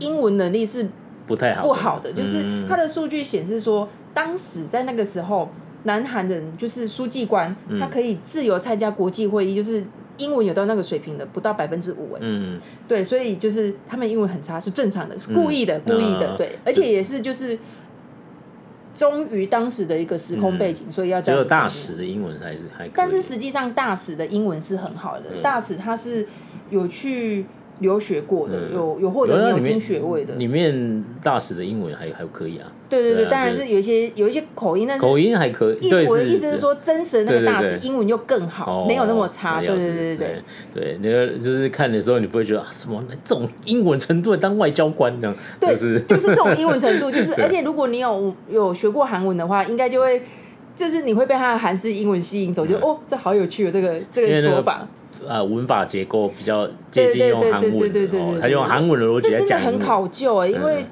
[0.00, 0.86] 英文能力是
[1.26, 5.48] 不太好不好的，就是他的数据显示说，当时在那个时候，
[5.84, 9.82] 南韩人就是书记官，他可以自由参加国际会议，就是。
[10.20, 17.58] 英文有到那个水平的不到百分之五哎，嗯，对，所以就是他们英文很差是正常的，是故意的，嗯、故意的，对，而且也是就是
[18.94, 21.20] 忠于当时的一个时空背景，嗯、所以要。
[21.20, 26.28] 只有大使的英文还是还可以，但是实际上大使的英文是很好的，嗯、大使他是
[26.68, 27.46] 有去。
[27.80, 32.72] 留学过的，有有获得牛津学位的，里面大使的英文还还可以啊。
[32.88, 35.94] 对对对，当然是有一些有一些口音，但是口音还可以。
[36.08, 39.60] 我的意思是说，真实的那个大使英文就更好，没有那么差。
[39.60, 40.42] 对对对对
[40.74, 45.36] 对，那个就是看的时候，你不会觉得什么这种英文程度当外交官这样。
[45.60, 50.20] 对，就是就是这种英文程度， 就是而且如果你有有学过韩文的话，应该就会
[50.74, 54.86] 就是你会被他的韩式英文吸引走，就哦，这好有趣哦这个这个说法。
[55.26, 60.84] 呃，文法结构比较接近用韩文，他用韩文的逻辑来讲，这真的很考究哎，因为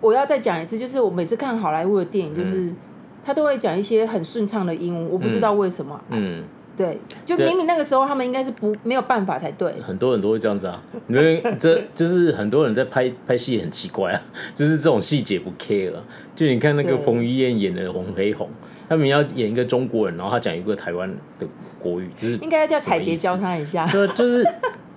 [0.00, 2.76] 我要再讲一次，就是我每次看好莱坞的电影，就是、嗯、
[3.24, 6.00] 他都会讲一些很顺畅的英文，我不知道为什么。
[6.10, 6.40] 嗯。
[6.40, 6.44] 嗯
[6.78, 9.72] 对，就明明那个时候他们应该是不没有办法才对。
[9.80, 14.22] 很多人都会这样子啊，因为这就是很多人在拍拍戏很奇怪啊，
[14.54, 16.04] 就是这种细节不 care 了。
[16.36, 18.46] 就你看那个彭于晏演的《红黑红》，
[18.88, 21.46] 他们要演一个中国人，然后他讲一个台湾的
[21.78, 23.86] 国语，就是应该要叫彩杰教他一下。
[23.86, 24.44] 对，就是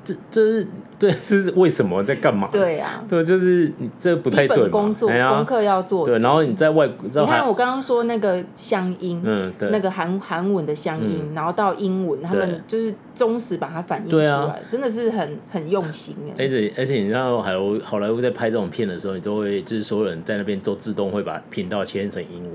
[0.04, 0.68] 这 这是。
[1.02, 2.48] 对，是为什么在干嘛？
[2.52, 6.06] 对呀，对，就是你这不太对工作功课要做。
[6.06, 16.36] 对，然后你在外，你看我刚刚说那个乡音，嗯，对，那个韩韩文的乡音，然后到英文，他们就是忠实把它反映出来，真的是很很用心哎。
[16.38, 22.54] 而且而且你知道，好莱好莱坞在拍这种片的时候，你都会就是所有人在那边都自动会把频道切成英文。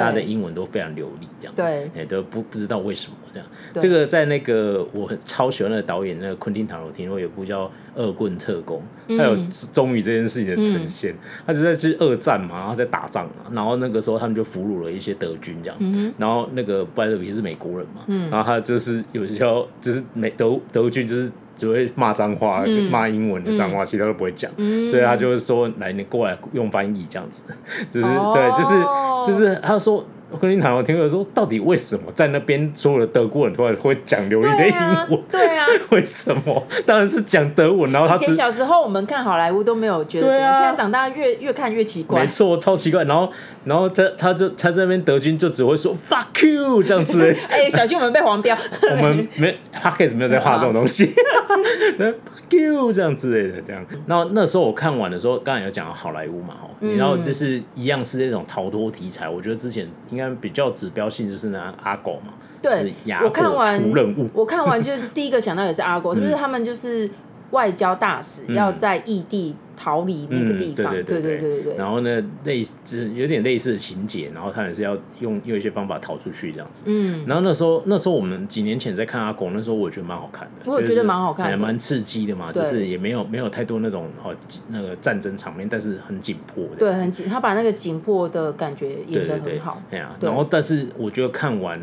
[0.00, 3.48] 他的英文都非常流利，这样，对，哎，都不不知道为什么这样。
[3.74, 8.82] 这个在那个我很超喜欢的导演，那个昆汀塔罗提诺有部叫《恶棍特工》，
[9.18, 9.36] 他有
[9.72, 11.14] 忠于这件事情的呈现。
[11.46, 21.30] 他就在去二战嘛，然后在打仗嘛，然后那个时候他们就俘虏了一些德军这样，然后那个布莱德彼是美国人嘛，然后他就是有时候就是美德德军就是。
[21.56, 27.42] 只会骂脏话，骂英文的脏话，其他都不会讲，嗯、所以他就是说，来，你过来用翻译这样子，
[27.90, 28.82] 就是、哦、对，就是
[29.26, 30.04] 就是他说。
[30.32, 34.74] 我跟你谈，我听了说，到底为什么在那边所有的德国人突然会讲流利的英
[35.10, 35.22] 文？
[35.30, 36.66] 对啊， 为什么？
[36.86, 37.92] 当然是讲德文。
[37.92, 42.22] 然后他以前小时候我们看好莱坞都没有觉得，对啊，现在长大越越看越奇怪。
[42.22, 43.04] 没错，超奇怪。
[43.04, 43.30] 然后，
[43.64, 47.22] 然后他他就他这边德军就只会说 fuck you 这样子。
[47.50, 48.56] 哎，小心我们被黄标。
[48.90, 51.12] 我们没 Podcast 没有在画这种东西。
[51.98, 52.14] fuck
[52.56, 53.84] you 这样之类的这样。
[54.06, 56.54] 然后那时候我看完的时候，刚才有讲到好莱坞嘛，
[56.96, 59.28] 然后就是一样是那种逃脱题材。
[59.28, 60.21] 我觉得之前应该。
[60.30, 67.08] 比较指标性就是那阿狗嘛，对，我看完出任务，我看完就是第一个想到也是阿狗， 就是他们就是
[67.52, 71.76] 外交大使要在异地逃离那个地方，对对对对对。
[71.76, 76.84] 然后呢，类似有点类似的情节，然后他也是要用用一些方法逃出去这样子。
[76.86, 84.34] 嗯，然后那时候那时候我们几年前在看阿公，那时候我觉得蛮好看的，我觉得蛮好看，也蛮刺激的嘛，就是也没有没有太多那种哦
[84.68, 90.16] 那个战争场面，但是很紧迫的，对，很紧，他把那个紧迫的感觉演得很好，对啊。
[90.20, 91.80] 然后但是我觉得看完。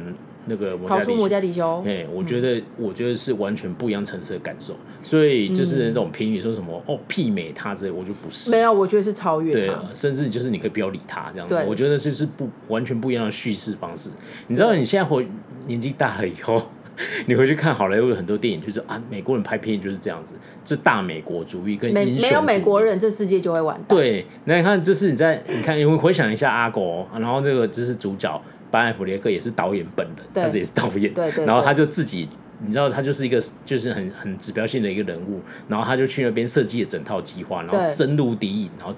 [0.50, 14.10] 那个逃出摩加迪修，哎，我觉得，我觉得是完全不一样层次的感受，所以就是那种评语说什么哦，媲美他之类，我就不是，没有，我觉得是超越，对，甚至就是你可以不要理他这样子，我觉得就是不完全不一样的叙事方式。
[14.48, 15.28] 你知道，你现在回
[15.68, 16.60] 年纪大了以后，
[17.28, 20.34] 你回去看好莱坞有很多电影，就是啊，美国人拍片就是这样子，
[20.66, 23.86] 就大美国主义跟没有美国人，这世界就会完蛋。
[23.88, 28.42] 对，那你看，就是你在你看，你会回想一下阿狗，然后那个就是主角。
[28.72, 32.28] 班艾弗列克也是导演本人，他也是导演，对对对，然后他就自己，
[32.62, 38.94] 你知道他就是一个就是很很指标性的一个人物，然后他就去那边设计了整套计划，然后深入敌营，然后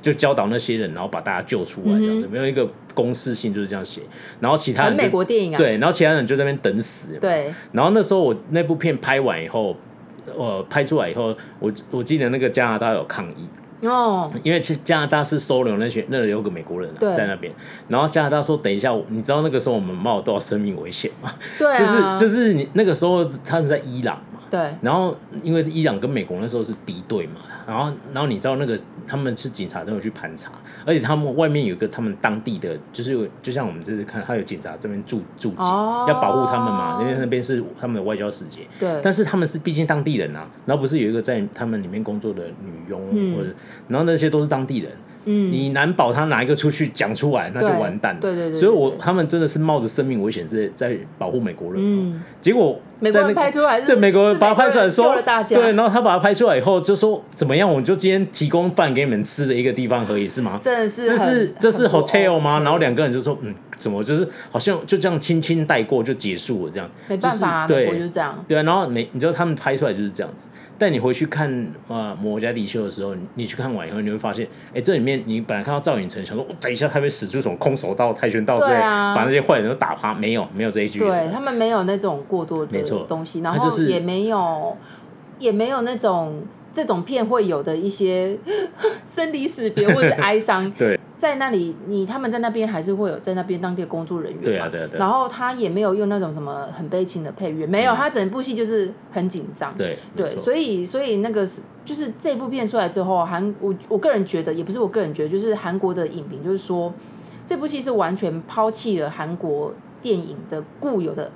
[0.00, 4.02] 就教导那些人，然后把大家救出来，这样子，没有一个公式性就是这样写，
[4.40, 9.76] 然后其他人美国电影啊，对，然后其他人就在那边等死，对，然后那时候我那部片拍完以后，
[10.36, 13.48] 呃，拍出来以后，我我记得那个加拿大有抗议。
[13.82, 17.52] 哦，因为其加拿大是收留那些那留给美国人在那边，
[17.88, 21.30] 然后加拿大说，等一下，你知道那个时候我们冒了多少生命危险吗？
[21.58, 30.52] 对，就是就是你那个时候他们在伊朗嘛，对，然后因为伊朗跟美国那时候是敌对嘛，然后然后你知道那个他们是警察都有去盘查，
[30.86, 43.52] 而且他们外面有一个他们当地的，就是就像我们这次看，他有警察这边驻驻警，要保护他们嘛，因为那边是他们的外交使节，对，但是他们是毕竟当地人啊，然后不是有一个在他们里面工作的女佣或者。
[43.88, 44.92] 然后那些都是当地人，
[45.26, 48.20] 嗯，你难保他哪一个出去讲出来，那就完蛋了。
[48.20, 51.80] 对对对，所以我他们真的是冒着生命危险在在保护美国人。
[51.80, 55.14] 嗯，结果美国人拍出来，对美国人把他拍出来说，
[55.48, 57.70] 对，然后他把他拍出来以后就说怎么样？
[57.70, 60.60] 我就今天提供饭给你们吃的一个地方可以，是吗？
[60.64, 62.60] 真的是，这是这是 hotel 吗？
[62.60, 63.54] 然后两个人就说嗯。
[63.76, 66.90] 怎么就是好像就这样轻轻带过就结束了这样？
[67.08, 68.44] 没办法、啊，对，就这样。
[68.48, 81.00] 对啊，然后你你知道他们拍出来就是这样子，但你回去看呃摩加迪休的时候，你去看完以后，你会发现，哎，这里面你本来看到赵寅成，想说，我、哦、等一下他会使出什么空手道、跆拳道之类，啊、把那些坏人都打趴，没有，没有这一句。
[81.00, 84.76] 对他们没有那种过多的东西，然后也没有，
[85.38, 88.38] 也没有那种这种片会有的一些
[89.14, 90.70] 生离死别或者哀伤。
[90.78, 90.98] 对。
[91.18, 94.44] 在那里，你他们在那边还是会有在那边当地的工作人员嘛？
[94.44, 94.98] 对啊，对啊，对。
[94.98, 99.74] 然后他也没有用那种什么很悲情的配乐，没有，他整部戏就是很紧张。
[99.76, 106.92] 对对，所以所以那个是就是这部片出来之后，韩我我个人觉得也不是我个人觉得，就是韩国的影评就是说，
[107.46, 111.32] 这部戏是完全抛弃了韩国电影的固有的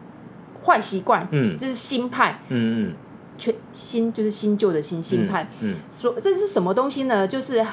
[0.63, 2.95] 坏习惯，嗯，就是新派，嗯嗯，
[3.39, 7.27] 全新就是新旧的新新派，嗯，说这是什么东西呢？
[7.27, 7.65] 就是。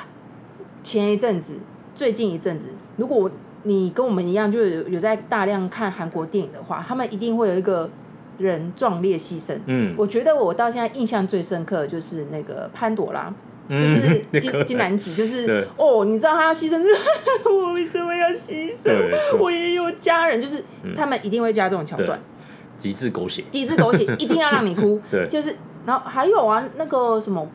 [0.84, 1.56] 前一阵子，
[1.98, 3.30] 最近一阵子，如果
[3.64, 7.90] 你跟我们一样，就有有在大量看韩国电影的话，他们一定会有一个
[8.38, 9.58] 人壮烈牺牲。
[9.66, 13.34] 嗯，我觉得我到现在印象最深刻的就是那个潘朵拉。
[13.70, 16.82] 就是金 金南吉，就是哦，你知道他要牺牲，
[17.44, 19.38] 我为什么要牺牲？
[19.38, 20.64] 我也有家人，就是
[20.96, 22.18] 他们一定会加这种桥段，
[22.78, 25.02] 极致狗血，极致狗血， 一定要让你哭。
[25.12, 25.54] 对，就是
[25.86, 27.46] 然后还有啊，那个什么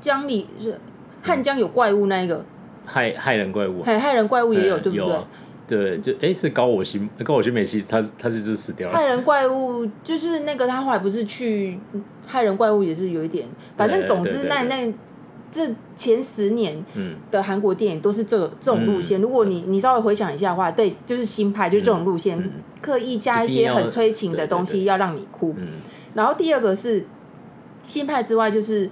[0.00, 0.78] 江里是
[1.22, 2.44] 汉江有怪物那一个
[2.88, 5.18] 害害人怪物，害害人怪物也有对不对？
[5.68, 8.96] 对，就哎是高我心高我心美希，他他是就是死掉了。
[8.96, 11.78] 害人怪物就是那个他后来不是去
[12.26, 13.46] 害人怪物也是有一点，
[13.76, 14.92] 反正总之那那。
[15.50, 16.76] 这前十年
[17.30, 19.18] 的韩国电影都是这这种路线。
[19.18, 22.50] 嗯、如果你你稍微回想一下的话，对，就是新派，就是这种路线，嗯、
[22.82, 25.54] 刻意加一些很催情的东西，要让你哭。
[26.12, 27.06] 然后第二个是
[27.86, 28.90] 新派之外，就是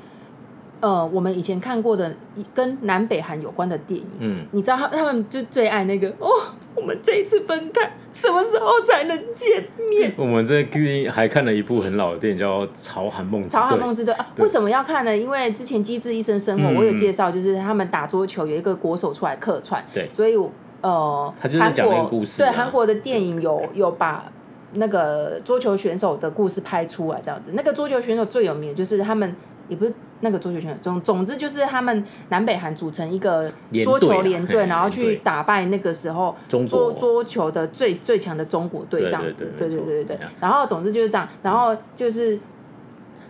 [0.80, 2.14] 呃，我们以前看过的
[2.54, 4.06] 跟南北韩有关的电影。
[4.18, 6.28] 嗯，你知道他他们就最爱那个哦。
[6.74, 10.12] 我们这一次分开，什么时候才能见面？
[10.18, 10.62] 我们这
[11.10, 13.58] 还看了一部很老的电影，叫《朝韩梦之队》。
[13.62, 15.16] 朝韩梦之队啊，为什么要看呢？
[15.16, 20.36] 因为之前《机智医生生活》我有介绍，就是他们打桌球有一个国手出来客串，对，所以
[20.82, 22.42] 呃，他就是讲那个故事。
[22.42, 24.30] 对，韩国的电影有有把
[24.74, 27.52] 那个桌球选手的故事拍出来，这样子。
[27.54, 29.34] 那个桌球选手最有名的就是他们。
[29.68, 33.50] 也不是那个桌球选手，总总之就是他们南北韩组成一个
[33.84, 40.18] 桌球联队，然后去打败那个时候桌桌球的最最强的中国队这样子，对对对对对。
[40.40, 42.38] 然后总之就是这样，然后就是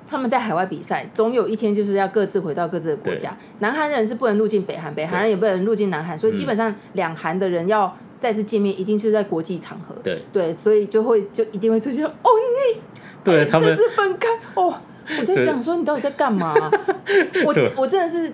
[0.07, 3.37] 他们在海外比赛，总有一天就是要各自回到各自的国家。
[3.59, 9.95] 南韩人是不能入境北韩，北韩人也不能入境南韩，所以基本上两韩的人要再次见面，一定是在国际场合。
[10.05, 12.81] 对对，所以就会就一定会出现哦，你
[13.25, 14.73] 对他们分开哦。
[15.21, 16.55] 我在想说，你到底在干嘛？
[17.45, 18.33] 我我真的是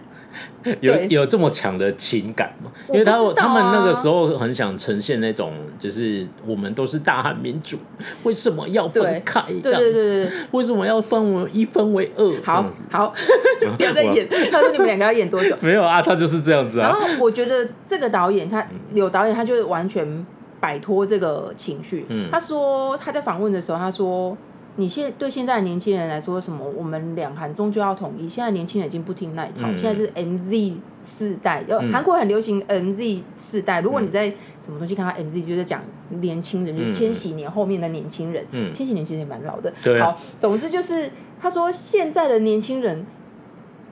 [0.80, 2.70] 有有这么强的情感吗？
[2.88, 7.76] 因为他他们那个时候很想呈现那种，就是我们都是大汉民主，
[8.22, 9.42] 为什么要分开？
[9.62, 12.32] 这样子，为什么要分为一分为二？
[12.42, 13.12] 好好，
[13.76, 14.26] 不要再演。
[14.50, 15.54] 他说你们两个要演多久？
[15.60, 16.88] 没有啊，他就是这样子啊。
[16.88, 20.26] 然后我觉得这个导演，他有导演，他就完全
[20.58, 22.06] 摆脱这个情绪。
[22.08, 24.34] 嗯他说他在访问的时候，他说。
[24.76, 28.26] 你现对现在的年轻人来说，什么我们两韩终究要统一？
[28.28, 33.82] 现在年轻人已经不听那一套，嗯、现在是 MZ 四代，呃、嗯，韩国很流行 MZ 四代。
[33.82, 34.28] 如果你在
[34.64, 38.46] 什么东西看到 MZ，就在讲年轻人，嗯、就是千禧年后面的年轻人。
[38.52, 39.72] 嗯，千禧年其实也蛮老的。
[39.82, 40.06] 对、啊。
[40.06, 43.04] 好，总之就是他说现在的年轻人，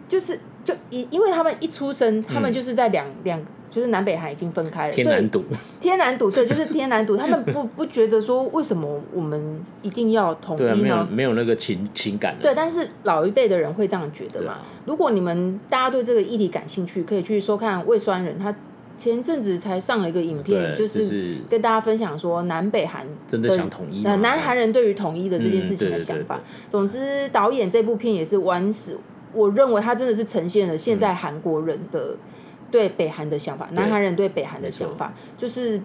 [0.08, 3.40] 就是就因因为他们一出生，他们就是在两两。
[3.70, 5.44] 嗯就是南北韩已经分开了，天南独，
[5.80, 7.16] 天南独，对，就是天南独。
[7.16, 10.74] 他们不 不觉得说，为什么我们一定要统一呢？
[10.74, 12.37] 没有没有那个情情感。
[12.42, 14.59] 对，但是老一辈的人会这样觉得嘛？
[14.85, 18.52] 如果你们大家对这个议题感兴趣，可以去收看魏酸人，他
[18.98, 26.40] 前阵子才上了一个影片，就是跟大家分享说南北韩真的想统一，南韩人对于统一的这件事情的想法。
[26.68, 28.98] 总之，导演这部片也是完死，
[29.33, 32.16] 我认为他真的是呈现了现在韩国人的。
[32.70, 35.80] 对北韩的想法，南韩人对北韩的想法，就是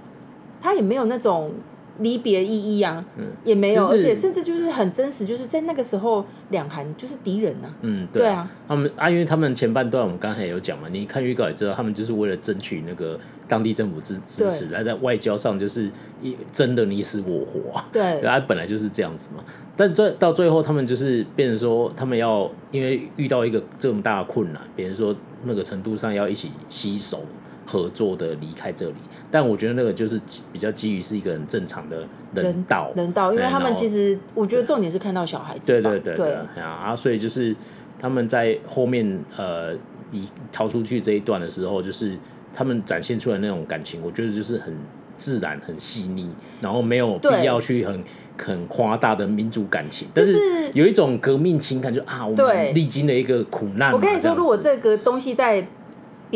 [0.62, 1.52] 他也没有那种
[2.00, 15.90] 离别意义啊，嗯，也没有，而且甚至就是很真实，就是在那个时候，两韩就是敌人呐，嗯，对啊，他们啊，因为他们前半段我们刚才也有讲嘛，你看预告也知道，他们就是为了争取那个当地政府支支持，来在外交上就是
[16.22, 17.60] 一争得你死我活，
[17.92, 19.44] 对， 他本来就是这样子嘛，
[19.76, 25.16] 但最到最后，他们就是变成说，他们要因为遇到一个这么大的困难，比如说。
[25.48, 27.24] 那个程度上要一起携手
[27.66, 28.96] 合作的离开这里，
[29.32, 30.22] 但我觉得那个就是
[30.54, 32.92] 比较基于是一个很正常的人道。
[32.96, 36.34] 人道，因为他们其实我觉得重点是看到小孩子，对对对对。
[36.62, 37.56] 啊，所以就是
[38.00, 39.74] 他们在后面呃，
[40.12, 42.16] 你逃出去这一段的时候，就是
[42.54, 44.74] 他们展现出来那种感情，我觉得就是很
[45.18, 46.30] 自然、很细腻，
[46.62, 48.04] 然后没有必要去很
[48.38, 50.38] 很夸大的民族感情，但是
[50.74, 53.92] 有一种革命情感就，就啊，我们历经了一个苦难。
[53.92, 55.66] 我跟你说，如果这个东西在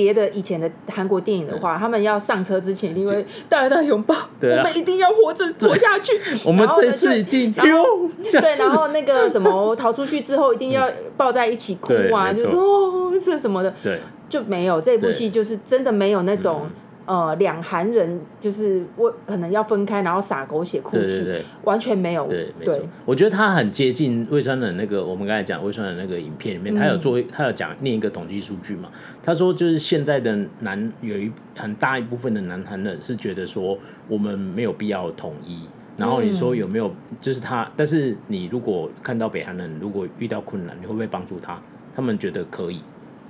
[0.04, 6.14] 别的以前的韩国电影的话，他们要上车之前，因为大大拥抱，对啊，我们一定要活着活下去。
[6.46, 16.70] 我们这次一定对，然后那个什么逃出去之后，一定要抱在一起哭啊，就说哦，这什么的，对，就没有这部戏，就是真的没有那种。
[17.10, 22.28] 呃，两韩人就是我可能要分开，然后撒狗血哭泣，对对对，完全没有。
[22.28, 22.88] 对，对，没错。
[23.04, 28.92] 我觉得他很接近魏川的那个，我们刚才讲魏川的那个影片里面，他有做，他有讲另一个统计数据嘛。
[29.24, 33.76] 他说，就是现在的男有一很大一部分的男韩人是觉得说，
[34.08, 35.62] 我们没有必要统一。
[35.98, 36.94] 然后你说有没有？
[37.20, 41.60] 就是他，但是你如果看到北韩人如果遇到困难，你会不会帮助他？
[41.96, 42.80] 他们觉得可以。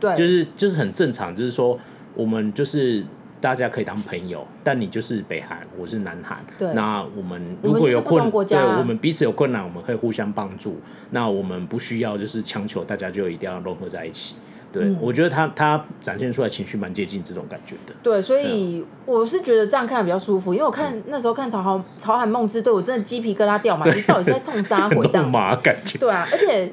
[0.01, 1.79] 对，就是就是很正常，就是说。
[2.15, 3.05] 我们就是。
[3.41, 6.43] 大家可以当朋友，但你就是北韩，我是南韩。
[6.57, 10.79] 对，那我们如果有困，啊、对，我们彼此有困难，我们可以互相帮助。
[11.11, 14.35] 那我们不需要就是强求大家就一定要融合在一起。
[14.71, 17.93] 对，嗯、我觉得他他展现出来情绪蛮接近这种感觉的。
[18.03, 25.31] 对，所以我是觉得这样看比较舒服，因为我看那时候看朝韩朝韩梦之队，我真的鸡皮疙瘩掉嘛，你到底是在冲杀回这样
[25.63, 25.97] 感觉？
[25.97, 26.71] 对啊，而且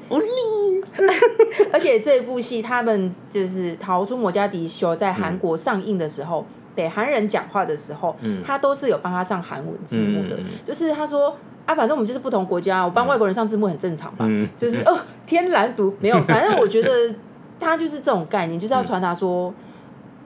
[1.73, 6.41] 而且这一部戏他们就是逃出摩加迪休在韩国上映的时候。
[6.41, 10.35] 嗯北韩人讲话的时候，嗯、他都是有帮他上韩文字幕的。
[10.37, 11.35] 嗯、就是他说
[11.65, 14.25] 啊，反正我们就是不同国家，我帮外国人上字幕很正常吧？
[14.29, 14.95] 嗯、就是哦，
[15.25, 17.15] 天然独 没有，反正我觉得
[17.59, 19.51] 他就是这种概念，就是要传达说，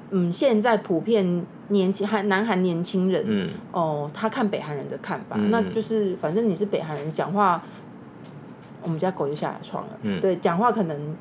[0.10, 7.64] 嗯，嗯，现在普遍年轻韩南韩年轻人，嗯、哦，他看北韩人的看法，嗯、那就是反正你是北韩人讲话，
[8.84, 9.90] 我们家狗就下来床了。
[10.04, 11.16] 嗯、对，讲话可能。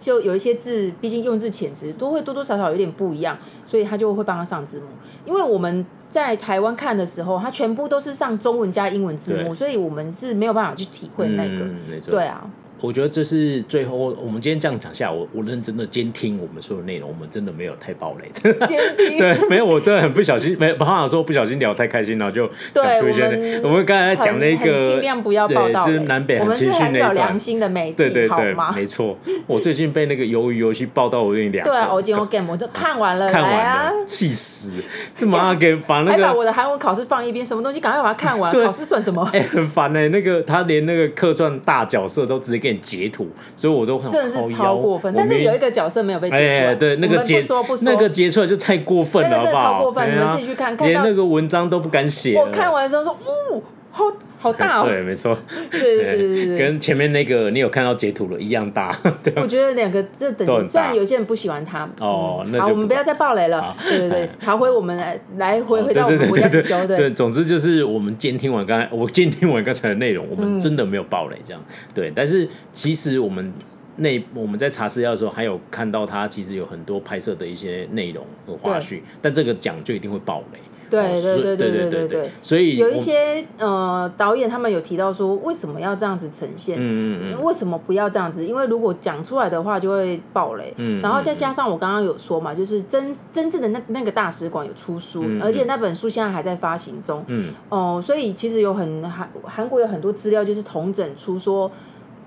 [0.00, 4.86] 就有一些字，毕竟用字遣词都会多多少少有点不一样，所以他就会帮他上字幕。
[5.24, 11.64] 因为我们在台湾看的时候，他全部都是上中文加英文字幕，所以我们是没有办法去体会那个。
[11.64, 12.44] 嗯、对啊。
[12.84, 18.28] 我觉得这是最后，我们今天这样讲下，我我认真的监听我们所有内容，我们真的没有太暴雷。
[18.66, 23.60] 监听 对，没有，我真的很不小心，没不好说不小心聊太开心，然后就讲出一些。
[23.64, 27.08] 我们刚才讲那个尽量不要报道，就是南北很情绪那一段。
[27.08, 29.16] 有良心的媒体，对对对，没错。
[29.46, 31.66] 我最近被那个鱿鱼游戏报道，我有点凉。
[31.66, 34.82] 对啊，我今天 game 我都看完了，看完了，气死！
[35.16, 39.26] 这马上给把那个把我的韩文考试放一边，什么东西赶快把它看完，考试算什么？
[39.32, 43.26] 哎，很烦哎，那个他连那个客串大角色都直接给你截图。
[43.56, 46.66] 所以我都很真的是超过分，但是有一个角色没有被截出来。
[46.66, 47.42] 哎，对，那个截
[47.82, 49.72] 那个截出来就太过分了，好不好？
[49.72, 52.36] 超过分，你们自己去看，连那个文章都不敢写。
[52.36, 53.12] 我看完之后说，
[53.52, 54.04] 呜，好
[54.44, 54.84] 好大哦。
[54.88, 55.36] 对，没错。
[55.72, 58.94] 对对对对，跟前面那个你有看到截图了一样大。
[59.36, 61.88] 我觉得两个这等级，虽然有些人不喜欢他。
[61.98, 63.74] 哦，那好，我们不要再爆雷了。
[63.82, 66.86] 对对对，好，回我们来来回回到我们国家地球。
[66.86, 71.64] 对，总之就是我们监听完刚才我监听完刚才的内容，我们真的没有爆雷这样。
[71.94, 73.50] 对，但是其实我们。
[73.96, 80.58] 那我们在查资料的时候，还有看到他其实有很多拍摄的一些内容和花絮，但这个讲就一定会爆雷。
[80.94, 82.30] 对对对对对对对。
[82.40, 86.78] 所以有一些呃导演他们有提到说，为什么要这样子呈现？
[86.78, 87.42] 嗯嗯嗯。
[87.42, 88.44] 为什么不要这样子？
[88.44, 90.72] 因为如果讲出来的话就会爆雷。
[90.76, 91.00] 嗯。
[91.02, 97.24] 然后再加上我刚刚有说嘛，就是真真正的那那个大使馆有出书，而且那本书现在还在发行中。
[97.28, 97.52] 嗯。
[97.68, 101.70] 哦、呃，所以其实有很韩韩国有很多资料，就是统整出说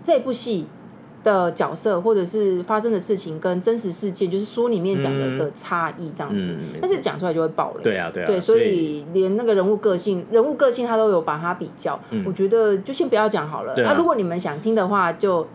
[0.04, 0.66] 这部戏。
[1.28, 7.82] 的角色或者是发生的事情跟真实事件，就是书里面讲的的差异这样子，但是讲出来就会爆了。
[7.84, 12.00] 对啊，对啊，对，所以连那个人物个性、人物个性他都有把它比较。
[12.12, 13.74] 嗯、我觉得就先不要讲好了。
[13.76, 15.46] 那、啊啊、如果你们想听的话，就。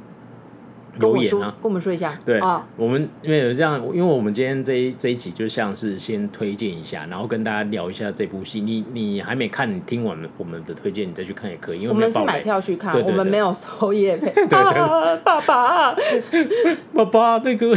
[1.03, 2.19] 跟我说，跟我们说一下。
[2.25, 2.41] 对，
[2.77, 8.61] 我们因为有这样，因为我们今天这一这一集就像是先推荐一下，然后跟大家聊一下这部戏。
[8.61, 11.81] 你你还没看，你听完我们的推荐，你再去看也可以。
[11.81, 14.33] 因为我们是买票去看，我们没有收业配。
[15.25, 15.95] 爸爸，
[16.95, 17.75] 爸爸，那个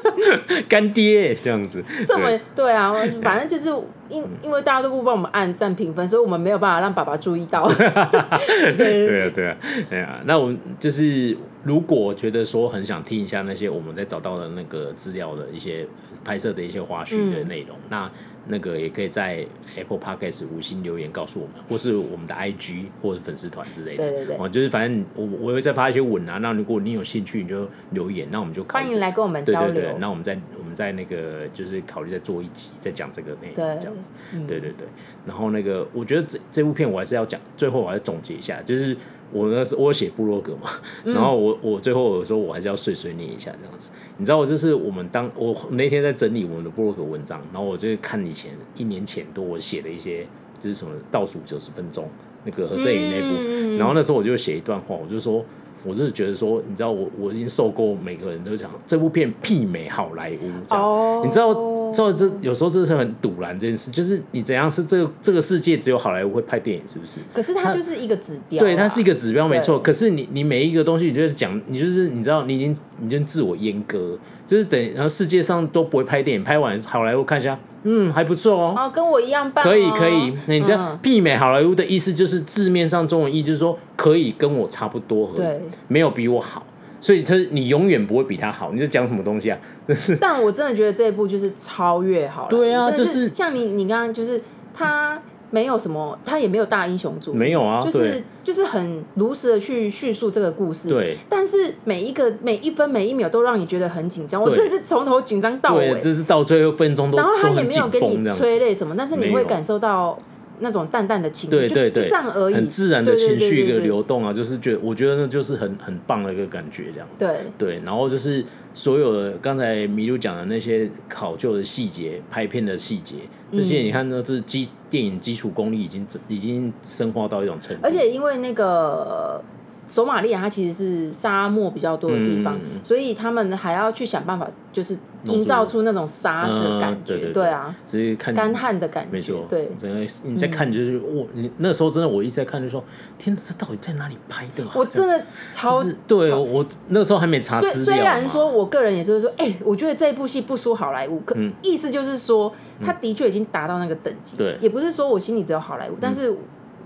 [0.68, 1.82] 干爹这样子。
[2.06, 2.92] 这么对啊，
[3.22, 3.68] 反正就是
[4.08, 7.66] 因因为大家都不帮我们按赞评分，所以我们没有办法让爸爸注意到。
[7.68, 9.56] 对啊，对啊，
[9.90, 10.20] 对啊。
[10.24, 11.36] 那我们就是。
[11.64, 15.86] 如果觉得说很想听一下那些我们在找到的那个资料的一些
[16.24, 18.10] 拍摄的一些花絮的内容，嗯、那
[18.46, 19.44] 那个也可以在
[19.76, 24.08] Apple Podcast 五星留言告诉我们，或是我们的 IG 或者粉丝团之类的。
[24.08, 24.36] 对对对。
[24.38, 29.72] 哦，就是反正我我会再发一些文啊，那如果你有兴趣，你就留言，那我们就欢迎来跟我们交流。
[29.72, 34.10] 对对对，那我们再我们再那个就是考虑再做一集，再讲这个内容这样子。
[34.30, 34.88] 对，嗯、对对对。
[35.26, 38.96] 然后那个我觉得这这部片我还是要讲，最后我还是总结一下，就是。
[39.32, 40.70] 我那是我写部落格嘛，
[41.04, 50.26] 嗯、 然后我我最后有时候我还是要碎碎念一下这样子，你知道我就是我们当我那天在整理我们的部落格文章，然后我就看以前一年前多我写的一些
[50.58, 52.08] 就是什么倒数九十分钟
[52.44, 55.44] 那个何振宇那部，嗯、然后那时候我就写一段话，我就说。
[55.84, 61.24] 我就是觉得说，你知道我我已经受够每个人都讲这部片媲美好莱坞这样，oh.
[61.24, 61.54] 你知道，
[61.92, 67.20] 知道这有时候这是很堵然这件事，就是你怎样是这个这个世界只有好莱坞会拍电影，是不是？
[67.32, 69.78] 可是它就是一个指标，对，它是一个指标没错。
[69.78, 74.18] 可是你你每一个东西，你就是讲，你就是你知道，你已经你已经自我阉割。
[74.46, 78.74] 就是等，然后世界上都不会拍电影，拍完好莱坞看一下，嗯，还不错哦。
[78.74, 79.62] 哦，跟我一样棒。
[79.62, 86.64] 可以可以，那你这样媲美好莱坞的意思就是字面上中文意就是说可以跟我差不多，对，没有比我好，
[86.98, 88.72] 所以他你永远不会比他好。
[88.72, 89.58] 你在讲什么东西啊？
[90.18, 92.46] 但我真的觉得这一部就是超越好。
[92.48, 94.40] 对啊，就是像你你刚刚就是
[94.72, 95.20] 他
[95.50, 100.88] 没有什么，他也没有大英雄主义，没有啊，就是就是很如实的去叙述这个故事。
[100.88, 110.18] 对，但是每一个每一分每一秒都让你觉得很紧张，我真的是从头紧张到尾，这是到最后分钟都，然后他也没有给你催泪什么，但是你会感受到。
[110.60, 117.08] 那种淡淡的情绪，对对对，就这样而已，很自然的情绪一个流动啊，就是觉得我觉得那就是很很棒的一个感觉，这样。
[117.18, 123.16] 对对，然后就是所有的刚才麋鹿讲的那些考究的细节、拍片的细节，
[123.52, 127.82] 这些你看，呢就是基电影基础功力已经已经深化到一种程度。
[127.82, 129.42] 而且因为那个。
[129.88, 136.98] 索马利亚它其实是沙漠比较多的地方，嗯、所以他们还要去想办法，就是营造出那种沙的感觉。
[136.98, 139.10] 嗯、对，对，对，对啊，所以看干旱的感觉。
[139.10, 139.70] 没错，对。
[139.78, 142.84] 整个你在看就是我，你那时候真的我一直在看，就说
[143.18, 144.62] 天哪，这到底在哪里拍的？
[144.74, 147.96] 我真的超对，我那时候还没查资料。
[147.96, 152.52] 虽然说我个人也是说，哎、欸，我觉得这部戏不输好莱坞，可、嗯、意思就是说，
[152.84, 154.36] 他的确已经达到那个等级。
[154.36, 156.36] 对、嗯，也不是说我心里只有好莱坞，但是。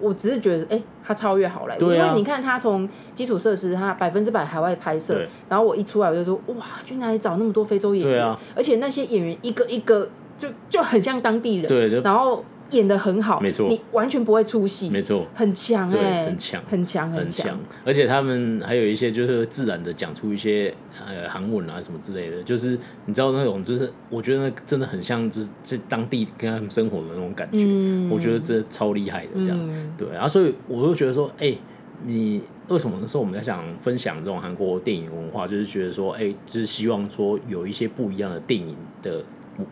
[0.03, 8.23] 我只是觉得，哎、欸，他超越好莱坞，啊、因为你看他从基础设施，他百分之百海外拍摄，然后我一出来我就说，哇，去哪里找那么多非洲演员？
[8.23, 12.45] 啊、而且那些演员一个一个就就很像当地人，对，然后。
[12.73, 20.75] 演的很好，没错，你完全不会出戏，没错，很强哎，很强，很强，很强，而且他们还有一些就是自然的讲出一些
[21.07, 31.59] 呃韩文啊什么之类的，就是你知道那种，就是我觉得那真的很像，就是这当地跟他们生活的那种感觉，嗯、我觉得这超厉害的这样，嗯、对，然后所以我就觉得说，哎、欸，
[32.05, 39.23] 你为什么那时候我们在想分享这种韩国电影文化，就是觉得说，哎、欸，就是希望说有一些不一样的电影的。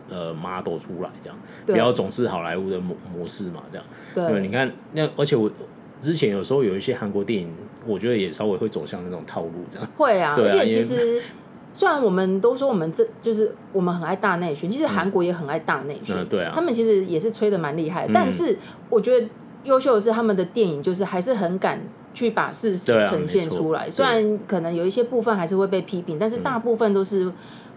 [0.09, 3.85] 呃，model 出来这样，不要总是好莱坞的模模式嘛，这样。
[4.13, 5.49] 对，你看那，而且我
[5.99, 7.51] 之前有时候有一些韩国电影，
[7.87, 9.87] 我觉得也稍微会走向那种套路这样。
[9.97, 11.21] 会啊，对啊，而且其实
[11.73, 18.11] 虽然我们都说我们这就是我们很爱大内宣，其实韩国也很爱大内宣，对啊，他们其实也是吹的蛮厉害的。
[18.13, 18.55] 但是
[18.89, 19.27] 我觉得
[19.63, 21.81] 优秀的是他们的电影，就是还是很敢
[22.13, 23.89] 去把事实呈现出来。
[23.89, 27.31] 虽然可能有一些部分还是会被批评，但是大部分都是。